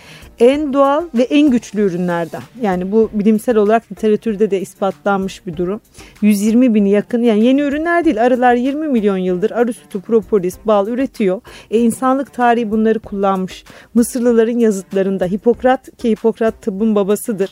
en 0.40 0.72
doğal 0.72 1.04
ve 1.14 1.22
en 1.22 1.50
güçlü 1.50 1.80
ürünlerden. 1.80 2.42
Yani 2.62 2.92
bu 2.92 3.10
bilimsel 3.12 3.56
olarak 3.56 3.92
literatürde 3.92 4.50
de 4.50 4.60
ispatlanmış 4.60 5.46
bir 5.46 5.56
durum. 5.56 5.80
120 6.22 6.74
bini 6.74 6.90
yakın 6.90 7.22
yani 7.22 7.44
yeni 7.44 7.60
ürünler 7.60 8.04
değil 8.04 8.22
arılar 8.22 8.54
20 8.54 8.88
milyon 8.88 9.16
yıldır 9.16 9.50
arı 9.50 9.72
sütü, 9.72 10.00
propolis, 10.00 10.58
bal 10.64 10.88
üretiyor. 10.88 11.40
E 11.70 11.78
insanlık 11.78 12.32
tarihi 12.32 12.70
bunları 12.70 12.98
kullanmış. 12.98 13.64
Mısırlıların 13.94 14.58
yazıtlarında 14.58 15.24
Hipokrat 15.24 15.96
ki 15.96 16.10
Hipokrat 16.10 16.62
tıbbın 16.62 16.94
babasıdır. 16.94 17.50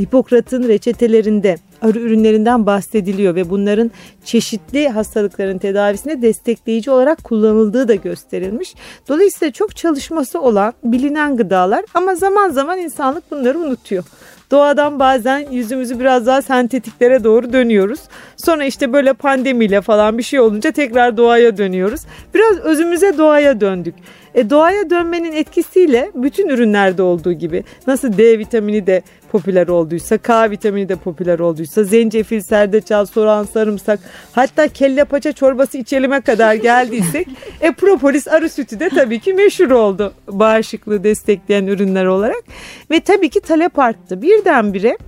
Hipokrat'ın 0.00 0.53
reçetelerinde 0.62 1.56
arı 1.82 1.98
ürünlerinden 1.98 2.66
bahsediliyor 2.66 3.34
ve 3.34 3.50
bunların 3.50 3.90
çeşitli 4.24 4.88
hastalıkların 4.88 5.58
tedavisine 5.58 6.22
destekleyici 6.22 6.90
olarak 6.90 7.24
kullanıldığı 7.24 7.88
da 7.88 7.94
gösterilmiş. 7.94 8.74
Dolayısıyla 9.08 9.52
çok 9.52 9.76
çalışması 9.76 10.40
olan 10.40 10.72
bilinen 10.84 11.36
gıdalar 11.36 11.84
ama 11.94 12.14
zaman 12.14 12.48
zaman 12.50 12.78
insanlık 12.78 13.30
bunları 13.30 13.58
unutuyor. 13.58 14.04
Doğadan 14.50 14.98
bazen 14.98 15.50
yüzümüzü 15.50 16.00
biraz 16.00 16.26
daha 16.26 16.42
sentetiklere 16.42 17.24
doğru 17.24 17.52
dönüyoruz. 17.52 18.00
Sonra 18.36 18.64
işte 18.64 18.92
böyle 18.92 19.12
pandemiyle 19.12 19.80
falan 19.80 20.18
bir 20.18 20.22
şey 20.22 20.40
olunca 20.40 20.70
tekrar 20.70 21.16
doğaya 21.16 21.56
dönüyoruz. 21.56 22.00
Biraz 22.34 22.58
özümüze 22.58 23.18
doğaya 23.18 23.60
döndük. 23.60 23.94
E, 24.34 24.50
doğaya 24.50 24.90
dönmenin 24.90 25.32
etkisiyle 25.32 26.10
bütün 26.14 26.48
ürünlerde 26.48 27.02
olduğu 27.02 27.32
gibi 27.32 27.64
nasıl 27.86 28.18
D 28.18 28.38
vitamini 28.38 28.86
de 28.86 29.02
popüler 29.32 29.68
olduysa, 29.68 30.18
K 30.18 30.50
vitamini 30.50 30.88
de 30.88 30.96
popüler 30.96 31.38
olduysa, 31.38 31.84
zencefil, 31.84 32.40
serdeçal, 32.40 33.06
soğan, 33.06 33.44
sarımsak, 33.44 34.00
hatta 34.32 34.68
kelle 34.68 35.04
paça 35.04 35.32
çorbası 35.32 35.78
içelime 35.78 36.20
kadar 36.20 36.54
geldiysek, 36.54 37.28
e 37.60 37.72
propolis 37.72 38.28
arı 38.28 38.48
sütü 38.48 38.80
de 38.80 38.88
tabii 38.88 39.20
ki 39.20 39.34
meşhur 39.34 39.70
oldu 39.70 40.12
bağışıklığı 40.28 41.04
destekleyen 41.04 41.66
ürünler 41.66 42.04
olarak 42.04 42.44
ve 42.90 43.00
tabii 43.00 43.28
ki 43.28 43.40
talep 43.40 43.78
arttı. 43.78 44.22
Birdenbire 44.22 44.98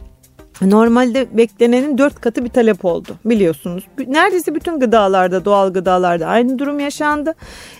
Normalde 0.63 1.27
beklenenin 1.33 1.99
dört 1.99 2.21
katı 2.21 2.45
bir 2.45 2.49
talep 2.49 2.85
oldu 2.85 3.17
biliyorsunuz. 3.25 3.85
Neredeyse 4.07 4.55
bütün 4.55 4.81
gıdalarda, 4.81 5.45
doğal 5.45 5.73
gıdalarda 5.73 6.27
aynı 6.27 6.59
durum 6.59 6.81
yaşandı. 6.81 7.35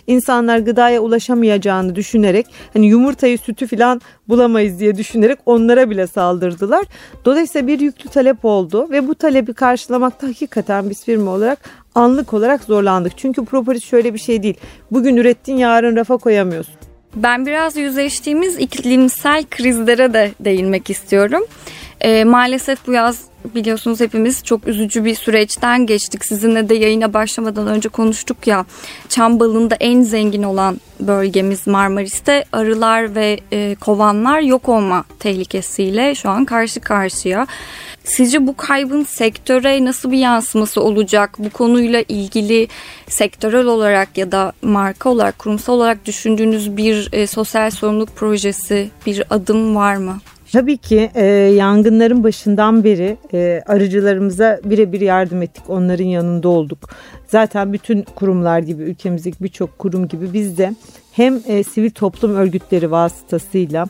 İnsanlar 0.07 0.57
gıdaya 0.57 0.99
ulaşamayacağını 1.01 1.95
düşünerek 1.95 2.45
hani 2.73 2.85
yumurtayı, 2.85 3.37
sütü 3.37 3.67
falan 3.67 4.01
bulamayız 4.27 4.79
diye 4.79 4.97
düşünerek 4.97 5.39
onlara 5.45 5.89
bile 5.89 6.07
saldırdılar. 6.07 6.85
Dolayısıyla 7.25 7.67
bir 7.67 7.79
yüklü 7.79 8.09
talep 8.09 8.45
oldu 8.45 8.89
ve 8.89 9.07
bu 9.07 9.15
talebi 9.15 9.53
karşılamakta 9.53 10.27
hakikaten 10.27 10.89
biz 10.89 11.03
firma 11.03 11.31
olarak 11.31 11.59
anlık 11.95 12.33
olarak 12.33 12.63
zorlandık. 12.63 13.17
Çünkü 13.17 13.45
propolis 13.45 13.83
şöyle 13.83 14.13
bir 14.13 14.19
şey 14.19 14.43
değil. 14.43 14.57
Bugün 14.91 15.17
ürettin 15.17 15.57
yarın 15.57 15.95
rafa 15.95 16.17
koyamıyorsun. 16.17 16.75
Ben 17.15 17.45
biraz 17.45 17.77
yüzleştiğimiz 17.77 18.59
iklimsel 18.59 19.43
krizlere 19.51 20.13
de 20.13 20.31
değinmek 20.39 20.89
istiyorum. 20.89 21.43
E, 22.01 22.23
maalesef 22.23 22.87
bu 22.87 22.91
yaz 22.91 23.21
biliyorsunuz 23.55 23.99
hepimiz 23.99 24.43
çok 24.43 24.67
üzücü 24.67 25.05
bir 25.05 25.15
süreçten 25.15 25.85
geçtik. 25.85 26.25
Sizinle 26.25 26.69
de 26.69 26.75
yayına 26.75 27.13
başlamadan 27.13 27.67
önce 27.67 27.89
konuştuk 27.89 28.47
ya. 28.47 28.65
Çam 29.09 29.39
balında 29.39 29.75
en 29.79 30.01
zengin 30.01 30.43
olan 30.43 30.79
bölgemiz 30.99 31.67
Marmaris'te 31.67 32.45
arılar 32.51 33.15
ve 33.15 33.39
e, 33.51 33.75
kovanlar 33.75 34.39
yok 34.39 34.69
olma 34.69 35.03
tehlikesiyle 35.19 36.15
şu 36.15 36.29
an 36.29 36.45
karşı 36.45 36.79
karşıya. 36.79 37.47
Sizce 38.03 38.47
bu 38.47 38.57
kaybın 38.57 39.03
sektöre 39.03 39.85
nasıl 39.85 40.11
bir 40.11 40.17
yansıması 40.17 40.81
olacak? 40.81 41.35
Bu 41.39 41.49
konuyla 41.49 42.03
ilgili 42.07 42.67
sektörel 43.07 43.65
olarak 43.65 44.17
ya 44.17 44.31
da 44.31 44.51
marka 44.61 45.09
olarak, 45.09 45.39
kurumsal 45.39 45.73
olarak 45.73 46.05
düşündüğünüz 46.05 46.77
bir 46.77 47.09
e, 47.11 47.27
sosyal 47.27 47.71
sorumluluk 47.71 48.15
projesi, 48.15 48.89
bir 49.05 49.23
adım 49.29 49.75
var 49.75 49.95
mı? 49.95 50.19
Tabii 50.51 50.77
ki 50.77 51.09
e, 51.15 51.25
yangınların 51.55 52.23
başından 52.23 52.83
beri 52.83 53.17
e, 53.33 53.63
arıcılarımıza 53.67 54.59
birebir 54.63 55.01
yardım 55.01 55.41
ettik. 55.41 55.63
Onların 55.67 56.05
yanında 56.05 56.49
olduk. 56.49 56.89
Zaten 57.27 57.73
bütün 57.73 58.01
kurumlar 58.01 58.59
gibi 58.59 58.83
ülkemizdeki 58.83 59.43
birçok 59.43 59.79
kurum 59.79 60.07
gibi 60.07 60.33
biz 60.33 60.57
de 60.57 60.73
hem 61.11 61.41
e, 61.47 61.63
sivil 61.63 61.89
toplum 61.89 62.35
örgütleri 62.35 62.91
vasıtasıyla 62.91 63.85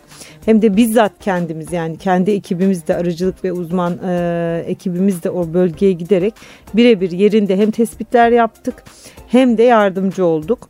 hem 0.45 0.61
de 0.61 0.77
bizzat 0.77 1.11
kendimiz 1.19 1.73
yani 1.73 1.97
kendi 1.97 2.31
ekibimiz 2.31 2.87
de 2.87 2.95
arıcılık 2.95 3.43
ve 3.43 3.51
uzman 3.51 3.97
e, 4.07 4.63
ekibimiz 4.67 5.23
de 5.23 5.29
o 5.29 5.53
bölgeye 5.53 5.91
giderek 5.91 6.33
birebir 6.73 7.11
yerinde 7.11 7.57
hem 7.57 7.71
tespitler 7.71 8.31
yaptık 8.31 8.83
hem 9.27 9.57
de 9.57 9.63
yardımcı 9.63 10.25
olduk. 10.25 10.69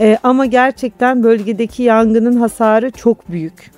E, 0.00 0.18
ama 0.22 0.46
gerçekten 0.46 1.22
bölgedeki 1.22 1.82
yangının 1.82 2.36
hasarı 2.36 2.90
çok 2.90 3.30
büyük. 3.30 3.70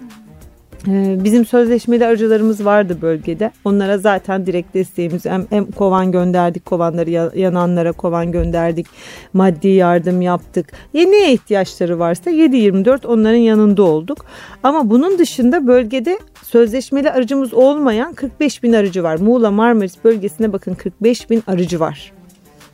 Ee, 0.88 1.24
bizim 1.24 1.46
sözleşmeli 1.46 2.06
arıcılarımız 2.06 2.64
vardı 2.64 2.98
bölgede. 3.02 3.50
Onlara 3.64 3.98
zaten 3.98 4.46
direkt 4.46 4.74
desteğimiz 4.74 5.24
hem, 5.24 5.46
hem 5.50 5.70
kovan 5.70 6.12
gönderdik, 6.12 6.66
kovanları 6.66 7.10
yananlara 7.38 7.92
kovan 7.92 8.32
gönderdik. 8.32 8.86
Maddi 9.32 9.68
yardım 9.68 10.22
yaptık. 10.22 10.72
Ya 10.94 11.04
neye 11.04 11.32
ihtiyaçları 11.32 11.98
varsa 11.98 12.30
7-24 12.30 13.06
onların 13.06 13.38
yanında 13.38 13.82
olduk. 13.82 14.24
Ama 14.62 14.90
bunun 14.90 15.18
dışında 15.18 15.66
bölgede 15.66 16.18
sözleşmeli 16.42 17.10
arıcımız 17.10 17.54
olmayan 17.54 18.12
45 18.14 18.62
bin 18.62 18.72
arıcı 18.72 19.02
var. 19.02 19.18
Muğla 19.18 19.50
Marmaris 19.50 20.04
bölgesine 20.04 20.52
bakın 20.52 20.74
45 20.74 21.30
bin 21.30 21.42
arıcı 21.46 21.80
var. 21.80 22.12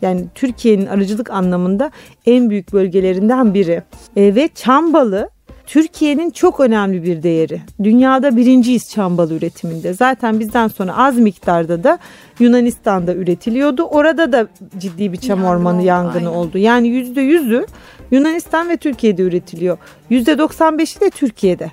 Yani 0.02 0.24
Türkiye'nin 0.34 0.86
arıcılık 0.86 1.30
anlamında 1.30 1.90
en 2.26 2.50
büyük 2.50 2.72
bölgelerinden 2.72 3.54
biri. 3.54 3.82
E, 4.16 4.34
ve 4.34 4.48
Çambalı 4.54 5.30
Türkiye'nin 5.66 6.30
çok 6.30 6.60
önemli 6.60 7.02
bir 7.02 7.22
değeri. 7.22 7.60
Dünyada 7.82 8.36
birinciyiz 8.36 8.90
çam 8.90 9.18
balı 9.18 9.34
üretiminde. 9.34 9.92
Zaten 9.92 10.40
bizden 10.40 10.68
sonra 10.68 10.96
az 10.96 11.18
miktarda 11.18 11.84
da 11.84 11.98
Yunanistan'da 12.38 13.14
üretiliyordu. 13.14 13.82
Orada 13.82 14.32
da 14.32 14.48
ciddi 14.78 15.12
bir 15.12 15.16
çam 15.16 15.38
Yangın 15.38 15.54
ormanı 15.54 15.76
oldu, 15.76 15.86
yangını 15.86 16.16
aynen. 16.16 16.38
oldu. 16.38 16.58
Yani 16.58 16.88
yüzde 16.88 17.20
yüzü 17.20 17.66
Yunanistan 18.10 18.68
ve 18.68 18.76
Türkiye'de 18.76 19.22
üretiliyor. 19.22 19.78
Yüzde 20.10 20.32
95'i 20.32 21.00
de 21.00 21.10
Türkiye'de. 21.10 21.70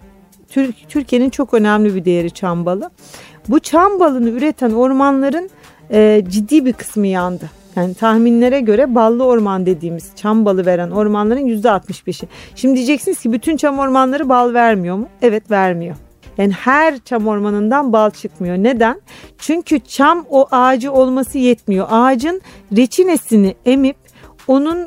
Türkiye'nin 0.89 1.29
çok 1.29 1.53
önemli 1.53 1.96
bir 1.96 2.05
değeri 2.05 2.31
çam 2.31 2.65
balı. 2.65 2.89
Bu 3.48 3.60
çam 3.60 4.00
balını 4.00 4.29
üreten 4.29 4.72
ormanların 4.72 5.50
e, 5.91 6.24
ciddi 6.29 6.65
bir 6.65 6.74
kısmı 6.74 7.08
yandı. 7.08 7.58
Yani 7.75 7.93
tahminlere 7.93 8.59
göre 8.59 8.95
ballı 8.95 9.25
orman 9.25 9.65
dediğimiz 9.65 10.11
çam 10.15 10.45
balı 10.45 10.65
veren 10.65 10.91
ormanların 10.91 11.45
yüzde 11.45 11.67
65'i. 11.67 12.27
Şimdi 12.55 12.75
diyeceksiniz 12.75 13.19
ki 13.19 13.33
bütün 13.33 13.57
çam 13.57 13.79
ormanları 13.79 14.29
bal 14.29 14.53
vermiyor 14.53 14.95
mu? 14.95 15.07
Evet 15.21 15.51
vermiyor. 15.51 15.95
Yani 16.38 16.53
her 16.53 16.99
çam 16.99 17.27
ormanından 17.27 17.93
bal 17.93 18.09
çıkmıyor. 18.09 18.57
Neden? 18.57 19.01
Çünkü 19.38 19.79
çam 19.79 20.25
o 20.29 20.47
ağacı 20.51 20.91
olması 20.91 21.38
yetmiyor. 21.38 21.88
Ağacın 21.89 22.41
reçinesini 22.77 23.55
emip 23.65 23.97
onun 24.47 24.77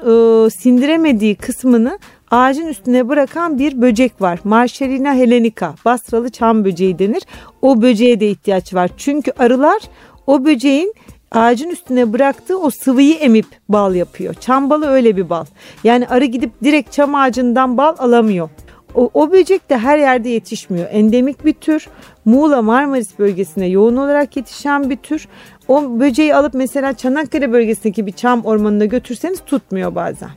e, 0.47 0.51
sindiremediği 0.51 1.35
kısmını 1.35 1.99
ağacın 2.31 2.67
üstüne 2.67 3.09
bırakan 3.09 3.59
bir 3.59 3.83
böcek 3.83 4.23
var. 4.23 4.39
Marşerina 4.45 5.15
helenica, 5.15 5.75
Basralı 5.85 6.31
çam 6.31 6.65
böceği 6.65 6.99
denir. 6.99 7.23
O 7.63 7.83
böceğe 7.83 8.21
de 8.21 8.31
ihtiyaç 8.31 8.75
var. 8.75 8.91
Çünkü 8.97 9.33
arılar 9.39 9.83
o 10.27 10.45
böceğin 10.45 10.95
ağacın 11.33 11.71
üstüne 11.71 12.13
bıraktığı 12.13 12.59
o 12.59 12.71
sıvıyı 12.71 13.15
emip 13.15 13.47
bal 13.69 13.95
yapıyor. 13.95 14.35
Çam 14.35 14.71
balı 14.71 14.87
öyle 14.87 15.17
bir 15.17 15.31
bal. 15.31 15.45
Yani 15.85 16.09
arı 16.09 16.25
gidip 16.25 16.51
direkt 16.65 16.93
çam 16.93 17.15
ağacından 17.15 17.77
bal 17.77 17.95
alamıyor. 17.99 18.49
O, 18.95 19.11
o 19.15 19.33
böcek 19.33 19.71
de 19.71 19.79
her 19.79 19.99
yerde 19.99 20.29
yetişmiyor. 20.29 20.89
Endemik 20.91 21.45
bir 21.45 21.53
tür. 21.53 21.89
Muğla 22.25 22.63
Marmaris 22.63 23.19
bölgesine 23.19 23.67
yoğun 23.67 23.97
olarak 23.97 24.37
yetişen 24.37 24.91
bir 24.91 24.97
tür. 24.97 25.29
O 25.69 26.01
böceği 26.01 26.35
alıp 26.35 26.55
mesela 26.55 26.93
Çanakkale 26.93 27.53
bölgesindeki 27.53 28.07
bir 28.07 28.13
çam 28.13 28.45
ormanına 28.45 28.85
götürseniz 28.85 29.41
tutmuyor 29.47 29.95
bazen. 29.95 30.31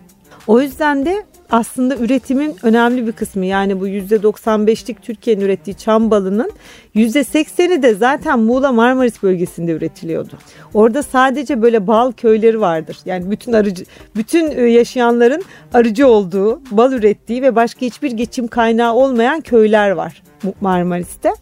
O 0.47 0.61
yüzden 0.61 1.05
de 1.05 1.23
aslında 1.51 1.95
üretimin 1.95 2.55
önemli 2.63 3.07
bir 3.07 3.11
kısmı 3.11 3.45
yani 3.45 3.79
bu 3.79 3.87
%95'lik 3.87 5.01
Türkiye'nin 5.01 5.41
ürettiği 5.41 5.77
çam 5.77 6.11
balının 6.11 6.51
%80'i 6.95 7.83
de 7.83 7.95
zaten 7.95 8.39
Muğla 8.39 8.71
Marmaris 8.71 9.23
bölgesinde 9.23 9.71
üretiliyordu. 9.71 10.37
Orada 10.73 11.03
sadece 11.03 11.61
böyle 11.61 11.87
bal 11.87 12.11
köyleri 12.11 12.61
vardır. 12.61 12.97
Yani 13.05 13.31
bütün 13.31 13.53
arıcı 13.53 13.85
bütün 14.15 14.51
e, 14.51 14.61
yaşayanların 14.61 15.43
arıcı 15.73 16.07
olduğu, 16.07 16.61
bal 16.71 16.93
ürettiği 16.93 17.41
ve 17.41 17.55
başka 17.55 17.81
hiçbir 17.81 18.11
geçim 18.11 18.47
kaynağı 18.47 18.93
olmayan 18.93 19.41
köyler 19.41 19.91
var 19.91 20.23
Marmaris'te. 20.61 21.33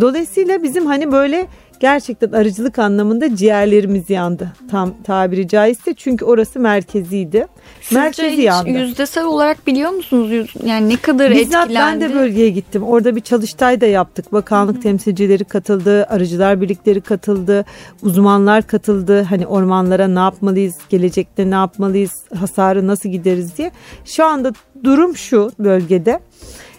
Dolayısıyla 0.00 0.62
bizim 0.62 0.86
hani 0.86 1.12
böyle 1.12 1.46
gerçekten 1.84 2.32
arıcılık 2.32 2.78
anlamında 2.78 3.36
ciğerlerimiz 3.36 4.10
yandı. 4.10 4.52
Tam 4.70 4.94
tabiri 5.02 5.48
caizse 5.48 5.94
çünkü 5.94 6.24
orası 6.24 6.60
merkeziydi. 6.60 7.46
Sizce 7.80 8.00
Merkezi 8.00 8.42
yandı. 8.42 8.70
yüzdesel 8.70 9.24
olarak 9.24 9.66
biliyor 9.66 9.90
musunuz 9.90 10.54
yani 10.64 10.88
ne 10.88 10.96
kadar 10.96 11.30
Bizzat 11.30 11.64
etkilendi? 11.64 12.00
ben 12.00 12.10
de 12.10 12.14
bölgeye 12.14 12.50
gittim. 12.50 12.82
Orada 12.82 13.16
bir 13.16 13.20
çalıştay 13.20 13.80
da 13.80 13.86
yaptık. 13.86 14.32
Bakanlık 14.32 14.74
Hı-hı. 14.74 14.82
temsilcileri 14.82 15.44
katıldı, 15.44 16.04
arıcılar 16.04 16.60
birlikleri 16.60 17.00
katıldı, 17.00 17.64
uzmanlar 18.02 18.66
katıldı. 18.66 19.22
Hani 19.22 19.46
ormanlara 19.46 20.08
ne 20.08 20.18
yapmalıyız, 20.18 20.74
gelecekte 20.88 21.50
ne 21.50 21.54
yapmalıyız, 21.54 22.12
hasarı 22.34 22.86
nasıl 22.86 23.08
gideriz 23.08 23.58
diye. 23.58 23.70
Şu 24.04 24.24
anda 24.24 24.52
durum 24.84 25.16
şu 25.16 25.50
bölgede. 25.58 26.20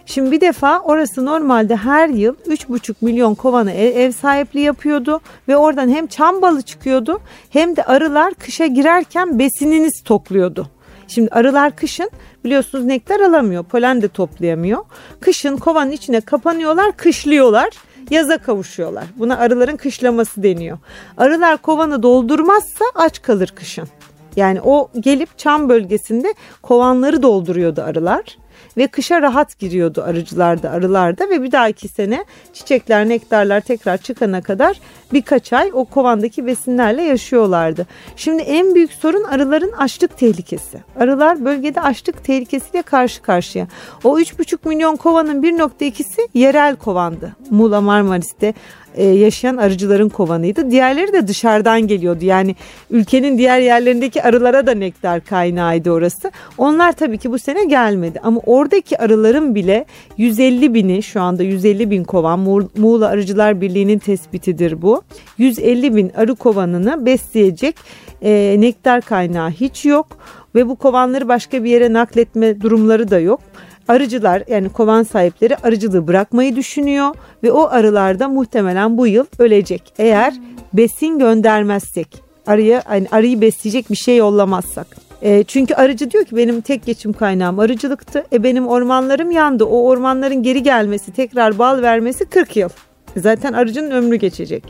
Şimdi 0.05 0.31
bir 0.31 0.41
defa 0.41 0.79
orası 0.79 1.25
normalde 1.25 1.75
her 1.75 2.09
yıl 2.09 2.35
3,5 2.35 2.95
milyon 3.01 3.35
kovanı 3.35 3.71
ev, 3.71 3.97
ev 3.97 4.11
sahipliği 4.11 4.63
yapıyordu 4.63 5.21
ve 5.47 5.57
oradan 5.57 5.89
hem 5.89 6.07
çam 6.07 6.41
balı 6.41 6.61
çıkıyordu 6.61 7.19
hem 7.49 7.75
de 7.75 7.83
arılar 7.83 8.33
kışa 8.33 8.65
girerken 8.65 9.39
besinini 9.39 9.91
stokluyordu. 9.91 10.67
Şimdi 11.07 11.29
arılar 11.31 11.75
kışın 11.75 12.09
biliyorsunuz 12.43 12.85
nektar 12.85 13.19
alamıyor, 13.19 13.63
polen 13.63 14.01
de 14.01 14.07
toplayamıyor. 14.07 14.85
Kışın 15.19 15.57
kovanın 15.57 15.91
içine 15.91 16.21
kapanıyorlar, 16.21 16.97
kışlıyorlar 16.97 17.69
yaza 18.09 18.37
kavuşuyorlar. 18.37 19.03
Buna 19.17 19.37
arıların 19.37 19.77
kışlaması 19.77 20.43
deniyor. 20.43 20.77
Arılar 21.17 21.57
kovanı 21.57 22.03
doldurmazsa 22.03 22.85
aç 22.95 23.21
kalır 23.21 23.53
kışın. 23.55 23.87
Yani 24.35 24.61
o 24.61 24.89
gelip 24.99 25.37
çam 25.37 25.69
bölgesinde 25.69 26.33
kovanları 26.61 27.23
dolduruyordu 27.23 27.81
arılar 27.81 28.37
ve 28.77 28.87
kışa 28.87 29.21
rahat 29.21 29.59
giriyordu 29.59 30.03
arıcılarda, 30.03 30.69
arılarda 30.69 31.29
ve 31.29 31.43
bir 31.43 31.51
dahaki 31.51 31.87
sene 31.87 32.25
çiçekler, 32.53 33.09
nektarlar 33.09 33.61
tekrar 33.61 33.97
çıkana 33.97 34.41
kadar 34.41 34.79
birkaç 35.13 35.53
ay 35.53 35.71
o 35.73 35.85
kovandaki 35.85 36.45
besinlerle 36.45 37.03
yaşıyorlardı. 37.03 37.87
Şimdi 38.15 38.41
en 38.41 38.75
büyük 38.75 38.93
sorun 38.93 39.23
arıların 39.23 39.71
açlık 39.71 40.17
tehlikesi. 40.17 40.83
Arılar 40.99 41.45
bölgede 41.45 41.81
açlık 41.81 42.23
tehlikesiyle 42.23 42.81
karşı 42.81 43.21
karşıya. 43.21 43.67
O 44.03 44.19
3,5 44.19 44.69
milyon 44.69 44.95
kovanın 44.95 45.43
1.2'si 45.43 46.27
yerel 46.33 46.75
kovandı. 46.75 47.35
Muğla 47.49 47.81
Marmaris'te 47.81 48.53
e, 48.95 49.05
yaşayan 49.05 49.57
arıcıların 49.57 50.09
kovanıydı. 50.09 50.71
Diğerleri 50.71 51.13
de 51.13 51.27
dışarıdan 51.27 51.87
geliyordu. 51.87 52.25
Yani 52.25 52.55
ülkenin 52.91 53.37
diğer 53.37 53.59
yerlerindeki 53.59 54.23
arılara 54.23 54.67
da 54.67 54.71
nektar 54.71 55.21
kaynağıydı 55.21 55.91
orası. 55.91 56.31
Onlar 56.57 56.91
tabii 56.91 57.17
ki 57.17 57.31
bu 57.31 57.39
sene 57.39 57.65
gelmedi. 57.65 58.19
Ama 58.23 58.41
oradaki 58.45 58.97
arıların 58.97 59.55
bile 59.55 59.85
150 60.17 60.73
bini 60.73 61.03
şu 61.03 61.21
anda 61.21 61.43
150 61.43 61.89
bin 61.89 62.03
kovan 62.03 62.39
Muğla 62.77 63.07
Arıcılar 63.07 63.61
Birliği'nin 63.61 63.99
tespitidir 63.99 64.81
bu. 64.81 65.01
150 65.37 65.95
bin 65.95 66.11
arı 66.15 66.35
kovanını 66.35 67.05
besleyecek 67.05 67.75
e, 68.21 68.55
nektar 68.59 69.01
kaynağı 69.01 69.49
hiç 69.49 69.85
yok 69.85 70.07
ve 70.55 70.67
bu 70.67 70.75
kovanları 70.75 71.27
başka 71.27 71.63
bir 71.63 71.69
yere 71.69 71.93
nakletme 71.93 72.61
durumları 72.61 73.11
da 73.11 73.19
yok. 73.19 73.39
Arıcılar 73.87 74.43
yani 74.47 74.69
kovan 74.69 75.03
sahipleri 75.03 75.57
arıcılığı 75.57 76.07
bırakmayı 76.07 76.55
düşünüyor 76.55 77.15
ve 77.43 77.51
o 77.51 77.67
arılar 77.69 78.19
da 78.19 78.27
muhtemelen 78.27 78.97
bu 78.97 79.07
yıl 79.07 79.25
ölecek. 79.39 79.93
Eğer 79.97 80.33
besin 80.73 81.19
göndermezsek, 81.19 82.23
arıya 82.47 82.83
yani 82.91 83.07
arıyı 83.11 83.41
besleyecek 83.41 83.89
bir 83.89 83.95
şey 83.95 84.17
yollamazsak. 84.17 84.87
E, 85.21 85.43
çünkü 85.43 85.73
arıcı 85.73 86.11
diyor 86.11 86.25
ki 86.25 86.35
benim 86.35 86.61
tek 86.61 86.85
geçim 86.85 87.13
kaynağım 87.13 87.59
arıcılıktı. 87.59 88.25
E 88.33 88.43
benim 88.43 88.67
ormanlarım 88.67 89.31
yandı. 89.31 89.63
O 89.63 89.87
ormanların 89.87 90.43
geri 90.43 90.63
gelmesi, 90.63 91.13
tekrar 91.13 91.59
bal 91.59 91.81
vermesi 91.81 92.25
40 92.25 92.55
yıl. 92.55 92.69
Zaten 93.17 93.53
arıcının 93.53 93.91
ömrü 93.91 94.15
geçecek. 94.15 94.63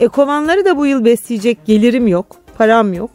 E 0.00 0.08
kovanları 0.08 0.64
da 0.64 0.76
bu 0.76 0.86
yıl 0.86 1.04
besleyecek 1.04 1.66
gelirim 1.66 2.06
yok, 2.06 2.26
param 2.58 2.92
yok. 2.92 3.10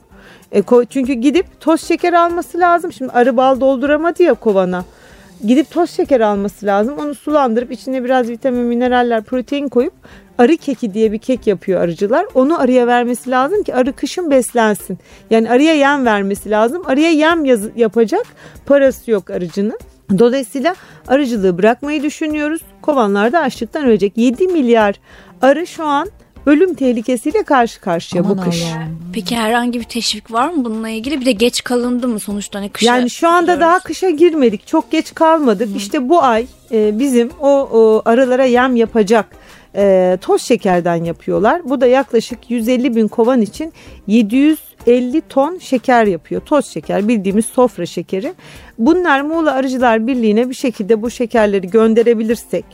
E, 0.52 0.63
çünkü 0.89 1.13
gidip 1.13 1.46
toz 1.60 1.82
şeker 1.82 2.13
alması 2.13 2.60
lazım. 2.60 2.93
Şimdi 2.93 3.12
arı 3.12 3.38
bal 3.38 3.60
dolduramadı 3.60 4.24
ya 4.24 4.34
kovana 4.34 4.86
gidip 5.45 5.71
toz 5.71 5.89
şeker 5.89 6.21
alması 6.21 6.65
lazım. 6.65 6.97
Onu 6.97 7.15
sulandırıp 7.15 7.71
içine 7.71 8.04
biraz 8.04 8.30
vitamin, 8.30 8.65
mineraller, 8.65 9.23
protein 9.23 9.67
koyup 9.67 9.93
arı 10.38 10.58
keki 10.58 10.93
diye 10.93 11.12
bir 11.12 11.17
kek 11.17 11.47
yapıyor 11.47 11.82
arıcılar. 11.82 12.26
Onu 12.34 12.62
arıya 12.62 12.88
vermesi 12.88 13.30
lazım 13.32 13.63
ki 13.63 13.76
arı 13.76 13.93
kışın 13.93 14.32
beslensin. 14.32 14.97
Yani 15.30 15.50
arıya 15.50 15.73
yem 15.73 16.06
vermesi 16.06 16.50
lazım. 16.50 16.84
Arıya 16.86 17.12
yem 17.12 17.45
yapacak 17.76 18.26
parası 18.65 19.12
yok 19.12 19.30
arıcının. 19.30 19.80
Dolayısıyla 20.19 20.76
arıcılığı 21.08 21.58
bırakmayı 21.58 22.04
düşünüyoruz. 22.04 22.62
Kovanlar 22.82 23.32
da 23.32 23.39
açlıktan 23.39 23.86
ölecek. 23.86 24.17
7 24.17 24.47
milyar 24.47 24.95
arı 25.41 25.67
şu 25.67 25.86
an 25.86 26.10
ölüm 26.48 26.74
tehlikesiyle 26.74 27.44
karşı 27.44 27.82
karşıya 27.82 28.24
Aman 28.24 28.38
bu 28.38 28.42
kış. 28.42 28.64
Allah'ım. 28.64 29.00
Peki 29.14 29.36
herhangi 29.36 29.80
bir 29.80 29.86
teşvik 29.86 30.32
var 30.32 30.50
mı 30.50 30.66
bununla 30.66 30.90
ilgili? 30.90 31.22
Bir 31.22 31.26
de 31.26 31.32
geç 31.32 31.64
kalındı 31.64 32.08
mı 32.08 32.20
sonuçta 32.20 32.60
hani 32.60 32.70
kışa? 32.70 32.96
Yani 32.96 33.10
şu 33.10 33.28
anda 33.28 33.42
gidiyoruz. 33.42 33.62
daha 33.62 33.80
kışa 33.80 34.10
girmedik. 34.10 34.68
Çok 34.68 34.92
geç 34.92 35.16
kalmadık. 35.16 35.70
Hı. 35.70 35.78
İşte 35.78 36.10
bu 36.10 36.24
ay 36.24 36.46
e, 36.72 37.00
bizim 37.00 37.30
o, 37.40 37.50
o 37.50 38.02
arılara 38.06 38.46
yem 38.46 38.76
yapacak 38.76 39.26
e, 39.76 40.18
toz 40.22 40.42
şekerden 40.42 41.04
yapıyorlar. 41.04 41.62
Bu 41.64 41.82
da 41.82 41.88
yaklaşık 41.88 42.52
150 42.52 42.96
bin 42.96 43.08
kovan 43.08 43.42
için 43.42 43.74
750 44.08 45.22
ton 45.22 45.58
şeker 45.58 46.06
yapıyor. 46.06 46.42
Toz 46.42 46.66
şeker 46.66 47.08
bildiğimiz 47.08 47.46
sofra 47.46 47.86
şekeri. 47.86 48.34
Bunlar 48.78 49.22
Muğla 49.22 49.54
Arıcılar 49.54 50.08
Birliği'ne 50.08 50.50
bir 50.50 50.56
şekilde 50.56 51.02
bu 51.02 51.10
şekerleri 51.10 51.68
gönderebilirsek 51.70 52.66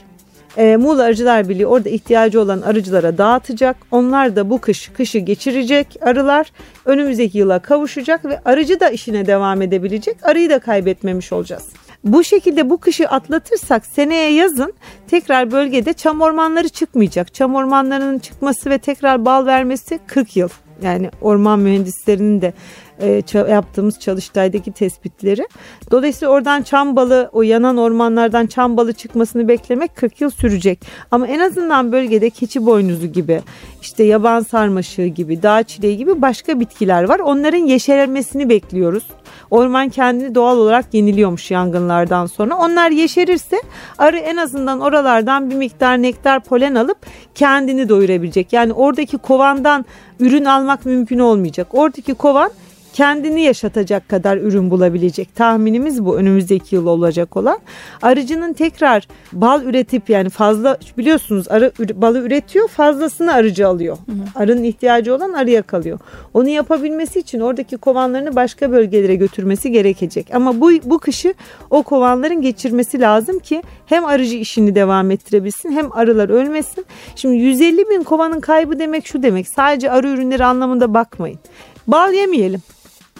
e, 0.58 0.78
Muğla 0.78 1.04
Arıcılar 1.04 1.50
Birliği 1.50 1.68
orada 1.68 1.90
ihtiyacı 1.90 2.42
olan 2.42 2.62
arıcılara 2.62 3.18
dağıtacak. 3.18 3.78
Onlar 3.92 4.36
da 4.36 4.50
bu 4.50 4.62
kış 4.62 4.88
kışı 4.88 5.20
geçirecek 5.20 5.98
arılar. 6.02 6.52
Önümüzdeki 6.86 7.38
yıla 7.38 7.60
kavuşacak 7.60 8.26
ve 8.26 8.40
arıcı 8.46 8.80
da 8.80 8.90
işine 8.90 9.26
devam 9.26 9.62
edebilecek. 9.62 10.18
Arıyı 10.24 10.50
da 10.50 10.60
kaybetmemiş 10.60 11.34
olacağız. 11.34 11.70
Bu 12.04 12.24
şekilde 12.24 12.70
bu 12.70 12.78
kışı 12.78 13.08
atlatırsak 13.08 13.86
seneye 13.86 14.34
yazın 14.34 14.74
tekrar 15.08 15.52
bölgede 15.52 15.94
çam 15.94 16.22
ormanları 16.22 16.70
çıkmayacak. 16.70 17.34
Çam 17.34 17.56
ormanlarının 17.56 18.20
çıkması 18.20 18.70
ve 18.70 18.78
tekrar 18.78 19.26
bal 19.26 19.46
vermesi 19.46 20.00
40 20.08 20.38
yıl. 20.38 20.50
Yani 20.82 21.10
orman 21.22 21.60
mühendislerinin 21.60 22.42
de 22.42 22.54
e, 23.02 23.24
yaptığımız 23.36 24.00
çalıştaydaki 24.00 24.72
tespitleri. 24.72 25.48
Dolayısıyla 25.92 26.34
oradan 26.34 26.62
çam 26.62 26.96
balı 26.96 27.30
o 27.34 27.42
yanan 27.42 27.78
ormanlardan 27.78 28.46
çam 28.46 28.78
balı 28.78 28.94
çıkmasını 28.94 29.48
beklemek 29.48 29.96
40 29.96 30.22
yıl 30.22 30.30
sürecek. 30.30 30.80
Ama 31.12 31.28
en 31.28 31.40
azından 31.40 31.92
bölgede 31.92 32.30
keçi 32.30 32.66
boynuzu 32.66 33.08
gibi 33.08 33.42
işte 33.82 34.04
yaban 34.04 34.42
sarmaşığı 34.42 35.06
gibi 35.08 35.44
dağ 35.44 35.64
çileği 35.64 35.98
gibi 35.98 36.22
başka 36.22 36.60
bitkiler 36.60 37.04
var. 37.04 37.20
Onların 37.20 37.58
yeşermesini 37.66 38.50
bekliyoruz. 38.50 39.04
Orman 39.52 39.90
kendini 39.90 40.36
doğal 40.36 40.58
olarak 40.58 40.94
yeniliyormuş 40.94 41.52
yangınlardan 41.52 42.26
sonra. 42.26 42.56
Onlar 42.56 42.92
yeşerirse 42.92 43.58
arı 43.98 44.18
en 44.18 44.38
azından 44.38 44.80
oralardan 44.80 45.50
bir 45.50 45.56
miktar 45.56 46.02
nektar 46.02 46.44
polen 46.44 46.76
alıp 46.76 46.98
kendini 47.36 47.90
doyurabilecek. 47.90 48.54
Yani 48.54 48.74
oradaki 48.74 49.18
kovandan 49.18 49.86
ürün 50.20 50.46
almak 50.46 50.86
mümkün 50.86 51.20
olmayacak. 51.20 51.68
Oradaki 51.72 52.14
kovan 52.14 52.52
kendini 52.94 53.42
yaşatacak 53.42 54.10
kadar 54.10 54.38
ürün 54.38 54.72
bulabilecek. 54.72 55.36
Tahminimiz 55.36 56.06
bu 56.06 56.18
önümüzdeki 56.18 56.76
yıl 56.76 56.86
olacak 56.86 57.38
olan. 57.38 57.60
Arıcının 58.02 58.54
tekrar 58.54 59.08
bal 59.34 59.64
üretip 59.64 60.10
yani 60.10 60.30
fazla 60.30 60.78
biliyorsunuz 60.98 61.48
arı 61.50 61.72
balı 61.94 62.20
üretiyor 62.20 62.68
fazlasını 62.68 63.34
arıcı 63.34 63.68
alıyor. 63.68 63.98
Hı 64.06 64.12
hı. 64.12 64.16
Arının 64.36 64.64
ihtiyacı 64.64 65.16
olan 65.16 65.34
arıya 65.34 65.62
kalıyor. 65.62 66.00
Onu 66.34 66.50
yapabilmesi 66.50 67.20
için 67.20 67.40
oradaki 67.40 67.78
kovanlarını 67.78 68.36
başka 68.36 68.72
bölgelere 68.72 69.16
götürmesi 69.16 69.72
gerekecek. 69.72 70.28
Ama 70.34 70.62
bu, 70.62 70.72
bu 70.84 71.00
kışı 71.00 71.34
o 71.70 71.84
kovanların 71.84 72.42
geçirmesi 72.42 73.00
lazım 73.00 73.40
ki 73.40 73.64
hem 73.86 74.06
arıcı 74.06 74.36
işini 74.36 74.76
devam 74.76 75.12
ettirebilsin 75.12 75.72
hem 75.72 75.92
arılar 75.92 76.30
ölmesin. 76.30 76.86
Şimdi 77.16 77.36
150 77.36 77.90
bin 77.90 78.04
kovanın 78.04 78.40
kaybı 78.40 78.80
demek 78.80 79.08
şu 79.08 79.24
demek 79.24 79.48
sadece 79.48 79.92
arı 79.92 80.10
ürünleri 80.10 80.46
anlamında 80.46 80.94
bakmayın. 80.94 81.40
Bal 81.88 82.14
yemeyelim. 82.14 82.62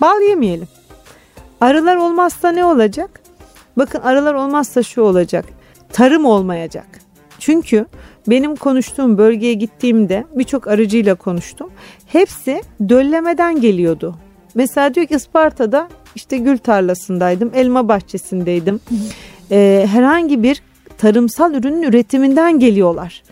Bal 0.02 0.22
yemeyelim. 0.22 0.68
Arılar 1.62 1.96
olmazsa 1.96 2.52
ne 2.52 2.66
olacak? 2.66 3.22
Bakın 3.78 4.00
arılar 4.00 4.34
olmazsa 4.34 4.84
şu 4.84 5.02
olacak. 5.02 5.46
Tarım 5.94 6.26
olmayacak. 6.26 6.86
Çünkü 7.40 7.86
benim 8.28 8.56
konuştuğum 8.56 9.18
bölgeye 9.18 9.54
gittiğimde 9.54 10.26
birçok 10.36 10.68
arıcıyla 10.68 11.16
konuştum. 11.16 11.70
Hepsi 12.08 12.62
döllemeden 12.90 13.62
geliyordu. 13.62 14.16
Mesela 14.56 14.94
diyor 14.94 15.06
ki 15.08 15.16
Isparta'da 15.16 15.90
işte 16.16 16.38
gül 16.38 16.58
tarlasındaydım, 16.58 17.52
elma 17.56 17.88
bahçesindeydim. 17.88 18.80
Ee, 19.52 19.88
herhangi 19.92 20.44
bir 20.44 20.62
tarımsal 20.98 21.54
ürünün 21.54 21.82
üretiminden 21.82 22.60
geliyorlar. 22.60 23.24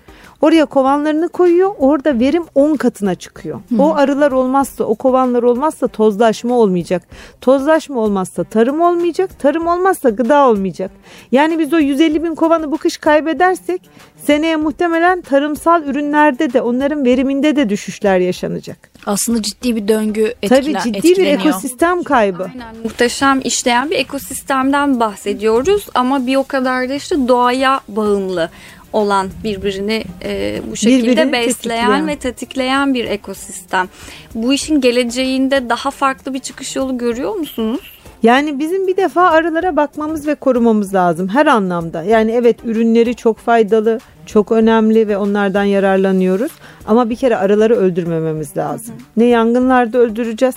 Oraya 0.41 0.65
kovanlarını 0.65 1.29
koyuyor. 1.29 1.71
Orada 1.79 2.19
verim 2.19 2.43
10 2.55 2.75
katına 2.75 3.15
çıkıyor. 3.15 3.59
Hı. 3.69 3.81
O 3.81 3.95
arılar 3.95 4.31
olmazsa, 4.31 4.83
o 4.83 4.95
kovanlar 4.95 5.43
olmazsa 5.43 5.87
tozlaşma 5.87 6.55
olmayacak. 6.55 7.03
Tozlaşma 7.41 7.99
olmazsa 7.99 8.43
tarım 8.43 8.81
olmayacak. 8.81 9.39
Tarım 9.39 9.67
olmazsa 9.67 10.09
gıda 10.09 10.47
olmayacak. 10.47 10.91
Yani 11.31 11.59
biz 11.59 11.73
o 11.73 11.79
150 11.79 12.23
bin 12.23 12.35
kovanı 12.35 12.71
bu 12.71 12.77
kış 12.77 12.97
kaybedersek 12.97 13.81
seneye 14.25 14.55
muhtemelen 14.55 15.21
tarımsal 15.21 15.83
ürünlerde 15.83 16.53
de 16.53 16.61
onların 16.61 17.05
veriminde 17.05 17.55
de 17.55 17.69
düşüşler 17.69 18.19
yaşanacak. 18.19 18.91
Aslında 19.05 19.41
ciddi 19.41 19.75
bir 19.75 19.87
döngü 19.87 20.33
etkile, 20.41 20.49
Tabii 20.61 20.83
ciddi 20.83 20.97
etkileniyor. 20.97 21.39
bir 21.39 21.45
ekosistem 21.49 22.03
kaybı. 22.03 22.43
Aynen 22.43 22.75
muhteşem 22.83 23.41
işleyen 23.43 23.89
bir 23.89 23.95
ekosistemden 23.95 24.99
bahsediyoruz 24.99 25.87
ama 25.95 26.27
bir 26.27 26.35
o 26.35 26.43
kadar 26.43 26.89
da 26.89 26.93
işte 26.93 27.27
doğaya 27.27 27.79
bağımlı 27.87 28.49
olan 28.93 29.29
birbirini 29.43 30.03
e, 30.23 30.61
bu 30.71 30.75
şekilde 30.75 31.07
birbirini 31.07 31.31
besleyen 31.31 31.47
tetikleyen. 31.47 32.07
ve 32.07 32.15
tetikleyen 32.15 32.93
bir 32.93 33.05
ekosistem. 33.05 33.89
Bu 34.35 34.53
işin 34.53 34.81
geleceğinde 34.81 35.69
daha 35.69 35.91
farklı 35.91 36.33
bir 36.33 36.39
çıkış 36.39 36.75
yolu 36.75 36.97
görüyor 36.97 37.35
musunuz? 37.35 37.81
Yani 38.23 38.59
bizim 38.59 38.87
bir 38.87 38.97
defa 38.97 39.21
arılara 39.21 39.75
bakmamız 39.75 40.27
ve 40.27 40.35
korumamız 40.35 40.93
lazım 40.93 41.27
her 41.27 41.45
anlamda. 41.45 42.03
Yani 42.03 42.31
evet 42.31 42.57
ürünleri 42.65 43.15
çok 43.15 43.37
faydalı, 43.37 43.99
çok 44.25 44.51
önemli 44.51 45.07
ve 45.07 45.17
onlardan 45.17 45.63
yararlanıyoruz. 45.63 46.51
Ama 46.87 47.09
bir 47.09 47.15
kere 47.15 47.35
arıları 47.37 47.75
öldürmememiz 47.75 48.57
lazım. 48.57 48.95
Hı 48.95 48.99
hı. 48.99 49.03
Ne 49.17 49.25
yangınlarda 49.25 49.97
öldüreceğiz 49.97 50.55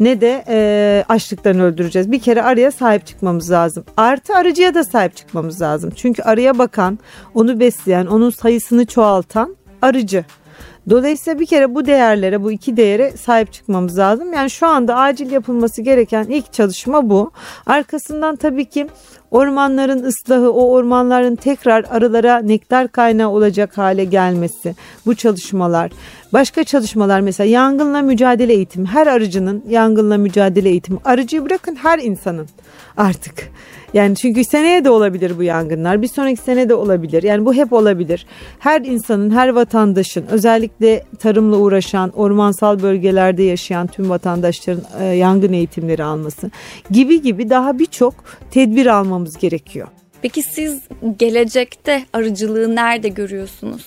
ne 0.00 0.20
de 0.20 0.44
e, 0.48 1.04
açlıktan 1.08 1.60
öldüreceğiz. 1.60 2.12
Bir 2.12 2.20
kere 2.20 2.42
arıya 2.42 2.70
sahip 2.70 3.06
çıkmamız 3.06 3.50
lazım. 3.50 3.84
Artı 3.96 4.34
arıcıya 4.34 4.74
da 4.74 4.84
sahip 4.84 5.16
çıkmamız 5.16 5.62
lazım. 5.62 5.90
Çünkü 5.96 6.22
arıya 6.22 6.58
bakan, 6.58 6.98
onu 7.34 7.60
besleyen, 7.60 8.06
onun 8.06 8.30
sayısını 8.30 8.86
çoğaltan 8.86 9.56
arıcı. 9.82 10.24
Dolayısıyla 10.90 11.40
bir 11.40 11.46
kere 11.46 11.74
bu 11.74 11.86
değerlere, 11.86 12.42
bu 12.42 12.52
iki 12.52 12.76
değere 12.76 13.10
sahip 13.10 13.52
çıkmamız 13.52 13.98
lazım. 13.98 14.32
Yani 14.32 14.50
şu 14.50 14.66
anda 14.66 14.96
acil 14.96 15.30
yapılması 15.30 15.82
gereken 15.82 16.24
ilk 16.24 16.52
çalışma 16.52 17.10
bu. 17.10 17.30
Arkasından 17.66 18.36
tabii 18.36 18.64
ki 18.64 18.86
ormanların 19.30 20.02
ıslahı, 20.02 20.52
o 20.52 20.70
ormanların 20.70 21.36
tekrar 21.36 21.84
arılara 21.90 22.38
nektar 22.38 22.88
kaynağı 22.88 23.28
olacak 23.28 23.78
hale 23.78 24.04
gelmesi, 24.04 24.74
bu 25.06 25.14
çalışmalar. 25.14 25.90
Başka 26.32 26.64
çalışmalar 26.64 27.20
mesela 27.20 27.50
yangınla 27.50 28.02
mücadele 28.02 28.52
eğitimi. 28.52 28.86
Her 28.86 29.06
arıcının 29.06 29.64
yangınla 29.68 30.18
mücadele 30.18 30.68
eğitimi. 30.68 30.98
Arıcıyı 31.04 31.44
bırakın 31.44 31.74
her 31.74 31.98
insanın 31.98 32.48
artık. 32.96 33.50
Yani 33.94 34.16
çünkü 34.16 34.44
seneye 34.44 34.84
de 34.84 34.90
olabilir 34.90 35.38
bu 35.38 35.42
yangınlar. 35.42 36.02
Bir 36.02 36.08
sonraki 36.08 36.42
sene 36.42 36.68
de 36.68 36.74
olabilir. 36.74 37.22
Yani 37.22 37.46
bu 37.46 37.54
hep 37.54 37.72
olabilir. 37.72 38.26
Her 38.58 38.80
insanın, 38.80 39.30
her 39.30 39.48
vatandaşın 39.48 40.26
özellikle 40.26 41.04
tarımla 41.18 41.56
uğraşan, 41.56 42.10
ormansal 42.10 42.82
bölgelerde 42.82 43.42
yaşayan 43.42 43.86
tüm 43.86 44.10
vatandaşların 44.10 44.84
e, 45.00 45.04
yangın 45.04 45.52
eğitimleri 45.52 46.04
alması 46.04 46.50
gibi 46.90 47.22
gibi 47.22 47.50
daha 47.50 47.78
birçok 47.78 48.14
tedbir 48.50 48.86
almamız 48.86 49.36
gerekiyor. 49.36 49.88
Peki 50.22 50.42
siz 50.42 50.80
gelecekte 51.18 52.02
arıcılığı 52.12 52.76
nerede 52.76 53.08
görüyorsunuz? 53.08 53.86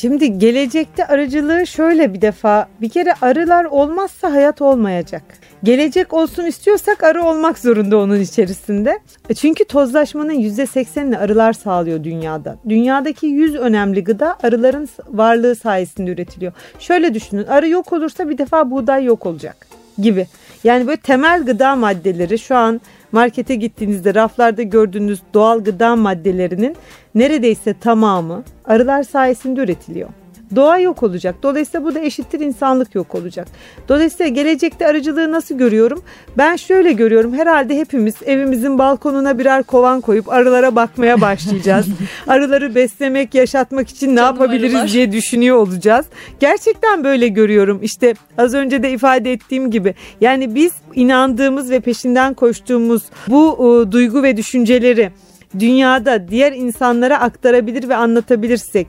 Şimdi 0.00 0.38
gelecekte 0.38 1.06
arıcılığı 1.06 1.66
şöyle 1.66 2.14
bir 2.14 2.20
defa 2.20 2.68
bir 2.80 2.88
kere 2.88 3.14
arılar 3.22 3.64
olmazsa 3.64 4.32
hayat 4.32 4.62
olmayacak. 4.62 5.22
Gelecek 5.62 6.12
olsun 6.12 6.44
istiyorsak 6.44 7.02
arı 7.02 7.22
olmak 7.22 7.58
zorunda 7.58 7.98
onun 7.98 8.20
içerisinde. 8.20 8.98
E 9.28 9.34
çünkü 9.34 9.64
tozlaşmanın 9.64 10.32
%80'ini 10.32 11.18
arılar 11.18 11.52
sağlıyor 11.52 12.04
dünyada. 12.04 12.58
Dünyadaki 12.68 13.26
100 13.26 13.54
önemli 13.54 14.04
gıda 14.04 14.38
arıların 14.42 14.88
varlığı 15.08 15.56
sayesinde 15.56 16.10
üretiliyor. 16.10 16.52
Şöyle 16.78 17.14
düşünün 17.14 17.46
arı 17.46 17.68
yok 17.68 17.92
olursa 17.92 18.28
bir 18.28 18.38
defa 18.38 18.70
buğday 18.70 19.04
yok 19.04 19.26
olacak 19.26 19.66
gibi. 19.98 20.26
Yani 20.64 20.86
böyle 20.86 21.00
temel 21.00 21.44
gıda 21.44 21.76
maddeleri 21.76 22.38
şu 22.38 22.56
an 22.56 22.80
markete 23.16 23.54
gittiğinizde 23.54 24.14
raflarda 24.14 24.62
gördüğünüz 24.62 25.20
doğal 25.34 25.64
gıda 25.64 25.96
maddelerinin 25.96 26.76
neredeyse 27.14 27.74
tamamı 27.80 28.44
arılar 28.64 29.02
sayesinde 29.02 29.60
üretiliyor. 29.60 30.08
Doğa 30.54 30.78
yok 30.78 31.02
olacak. 31.02 31.34
Dolayısıyla 31.42 31.86
bu 31.86 31.94
da 31.94 32.00
eşittir 32.00 32.40
insanlık 32.40 32.94
yok 32.94 33.14
olacak. 33.14 33.48
Dolayısıyla 33.88 34.28
gelecekte 34.28 34.86
arıcılığı 34.86 35.32
nasıl 35.32 35.58
görüyorum? 35.58 36.02
Ben 36.38 36.56
şöyle 36.56 36.92
görüyorum. 36.92 37.34
Herhalde 37.34 37.76
hepimiz 37.76 38.14
evimizin 38.26 38.78
balkonuna 38.78 39.38
birer 39.38 39.62
kovan 39.62 40.00
koyup 40.00 40.28
arılara 40.32 40.76
bakmaya 40.76 41.20
başlayacağız. 41.20 41.86
Arıları 42.26 42.74
beslemek, 42.74 43.34
yaşatmak 43.34 43.88
için 43.88 44.12
ne 44.12 44.16
Canım 44.16 44.34
yapabiliriz 44.34 44.74
arılar. 44.74 44.92
diye 44.92 45.12
düşünüyor 45.12 45.56
olacağız. 45.56 46.06
Gerçekten 46.40 47.04
böyle 47.04 47.28
görüyorum. 47.28 47.78
İşte 47.82 48.14
az 48.38 48.54
önce 48.54 48.82
de 48.82 48.90
ifade 48.90 49.32
ettiğim 49.32 49.70
gibi. 49.70 49.94
Yani 50.20 50.54
biz 50.54 50.72
inandığımız 50.94 51.70
ve 51.70 51.80
peşinden 51.80 52.34
koştuğumuz 52.34 53.02
bu 53.28 53.54
e, 53.88 53.92
duygu 53.92 54.22
ve 54.22 54.36
düşünceleri 54.36 55.10
dünyada 55.58 56.28
diğer 56.28 56.52
insanlara 56.52 57.20
aktarabilir 57.20 57.88
ve 57.88 57.96
anlatabilirsek 57.96 58.86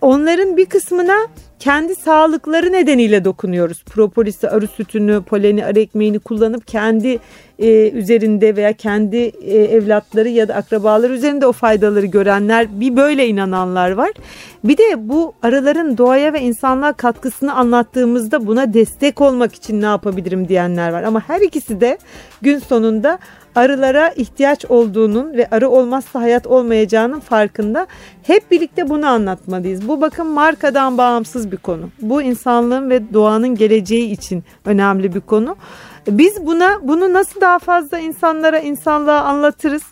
onların 0.00 0.56
bir 0.56 0.66
kısmına 0.66 1.16
kendi 1.58 1.94
sağlıkları 1.94 2.72
nedeniyle 2.72 3.24
dokunuyoruz. 3.24 3.84
Propolisi, 3.84 4.50
arı 4.50 4.66
sütünü, 4.66 5.22
poleni, 5.22 5.64
arı 5.64 5.80
ekmeğini 5.80 6.18
kullanıp 6.18 6.66
kendi 6.66 7.18
e, 7.58 7.90
üzerinde 7.90 8.56
veya 8.56 8.72
kendi 8.72 9.16
e, 9.16 9.58
evlatları 9.58 10.28
ya 10.28 10.48
da 10.48 10.54
akrabaları 10.54 11.12
üzerinde 11.12 11.46
o 11.46 11.52
faydaları 11.52 12.06
görenler, 12.06 12.80
bir 12.80 12.96
böyle 12.96 13.26
inananlar 13.26 13.90
var. 13.90 14.10
Bir 14.64 14.78
de 14.78 15.08
bu 15.08 15.34
arıların 15.42 15.98
doğaya 15.98 16.32
ve 16.32 16.40
insanlığa 16.40 16.92
katkısını 16.92 17.54
anlattığımızda 17.54 18.46
buna 18.46 18.74
destek 18.74 19.20
olmak 19.20 19.54
için 19.54 19.80
ne 19.80 19.86
yapabilirim 19.86 20.48
diyenler 20.48 20.92
var. 20.92 21.02
Ama 21.02 21.22
her 21.28 21.40
ikisi 21.40 21.80
de 21.80 21.98
gün 22.42 22.58
sonunda 22.58 23.18
arılara 23.56 24.08
ihtiyaç 24.08 24.64
olduğunun 24.64 25.32
ve 25.32 25.48
arı 25.50 25.68
olmazsa 25.68 26.20
hayat 26.20 26.46
olmayacağının 26.46 27.20
farkında. 27.20 27.86
Hep 28.22 28.50
birlikte 28.50 28.88
bunu 28.88 29.06
anlatmalıyız. 29.06 29.88
Bu 29.88 30.00
bakın 30.00 30.26
markadan 30.26 30.98
bağımsız 30.98 31.52
bir 31.52 31.56
konu. 31.56 31.88
Bu 32.00 32.22
insanlığın 32.22 32.90
ve 32.90 33.12
doğanın 33.14 33.54
geleceği 33.54 34.10
için 34.10 34.44
önemli 34.64 35.14
bir 35.14 35.20
konu. 35.20 35.56
Biz 36.08 36.46
buna 36.46 36.78
bunu 36.82 37.12
nasıl 37.12 37.40
daha 37.40 37.58
fazla 37.58 37.98
insanlara, 37.98 38.58
insanlığa 38.58 39.20
anlatırız? 39.20 39.82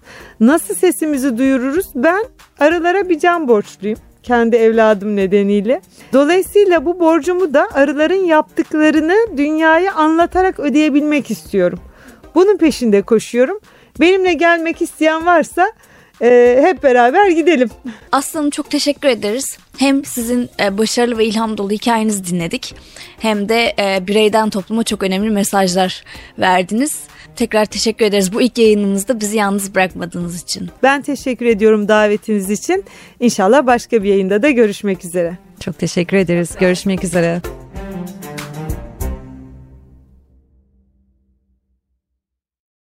Nasıl 0.41 0.75
sesimizi 0.75 1.39
duyururuz? 1.39 1.87
Ben 1.95 2.25
arılara 2.61 3.09
bir 3.09 3.19
can 3.19 3.49
borçluyum. 3.49 3.99
kendi 4.23 4.57
evladım 4.57 5.17
nedeniyle. 5.17 5.81
Dolayısıyla 6.13 6.85
bu 6.85 7.01
borcumu 7.01 7.55
da 7.55 7.69
arıların 7.75 8.25
yaptıklarını 8.25 9.15
dünyaya 9.37 9.95
anlatarak 9.95 10.61
ödeyebilmek 10.61 11.31
istiyorum. 11.31 11.79
Bunun 12.35 12.57
peşinde 12.57 13.03
koşuyorum. 13.03 13.59
Benimle 14.01 14.33
gelmek 14.33 14.83
isteyen 14.83 15.27
varsa 15.27 15.73
e, 16.23 16.61
hep 16.63 16.83
beraber 16.83 17.31
gidelim. 17.31 17.71
Aslanım 18.13 18.51
çok 18.51 18.71
teşekkür 18.71 19.09
ederiz. 19.09 19.59
Hem 19.79 20.05
sizin 20.05 20.49
e, 20.61 20.79
başarılı 20.79 21.19
ve 21.19 21.25
ilham 21.25 21.59
dolu 21.59 21.71
hikayenizi 21.71 22.27
dinledik. 22.27 22.75
Hem 23.19 23.49
de 23.49 23.75
e, 23.79 24.07
bireyden 24.07 24.51
topluma 24.51 24.83
çok 24.83 25.03
önemli 25.03 25.31
mesajlar 25.31 26.05
verdiniz. 26.39 27.01
Tekrar 27.37 27.65
teşekkür 27.65 28.05
ederiz 28.05 28.33
bu 28.33 28.43
ilk 28.43 28.59
yayınımızda 28.59 29.21
bizi 29.21 29.37
yalnız 29.37 29.75
bırakmadığınız 29.75 30.43
için. 30.43 30.71
Ben 30.83 31.03
teşekkür 31.03 31.47
ediyorum 31.47 31.89
davetiniz 31.89 32.51
için. 32.51 32.85
İnşallah 33.21 33.67
başka 33.67 34.03
bir 34.03 34.09
yayında 34.09 34.43
da 34.43 34.51
görüşmek 34.51 35.05
üzere. 35.05 35.39
Çok 35.61 35.79
teşekkür 35.79 36.17
ederiz. 36.17 36.51
Görüşmek 36.61 37.05
üzere. 37.05 37.64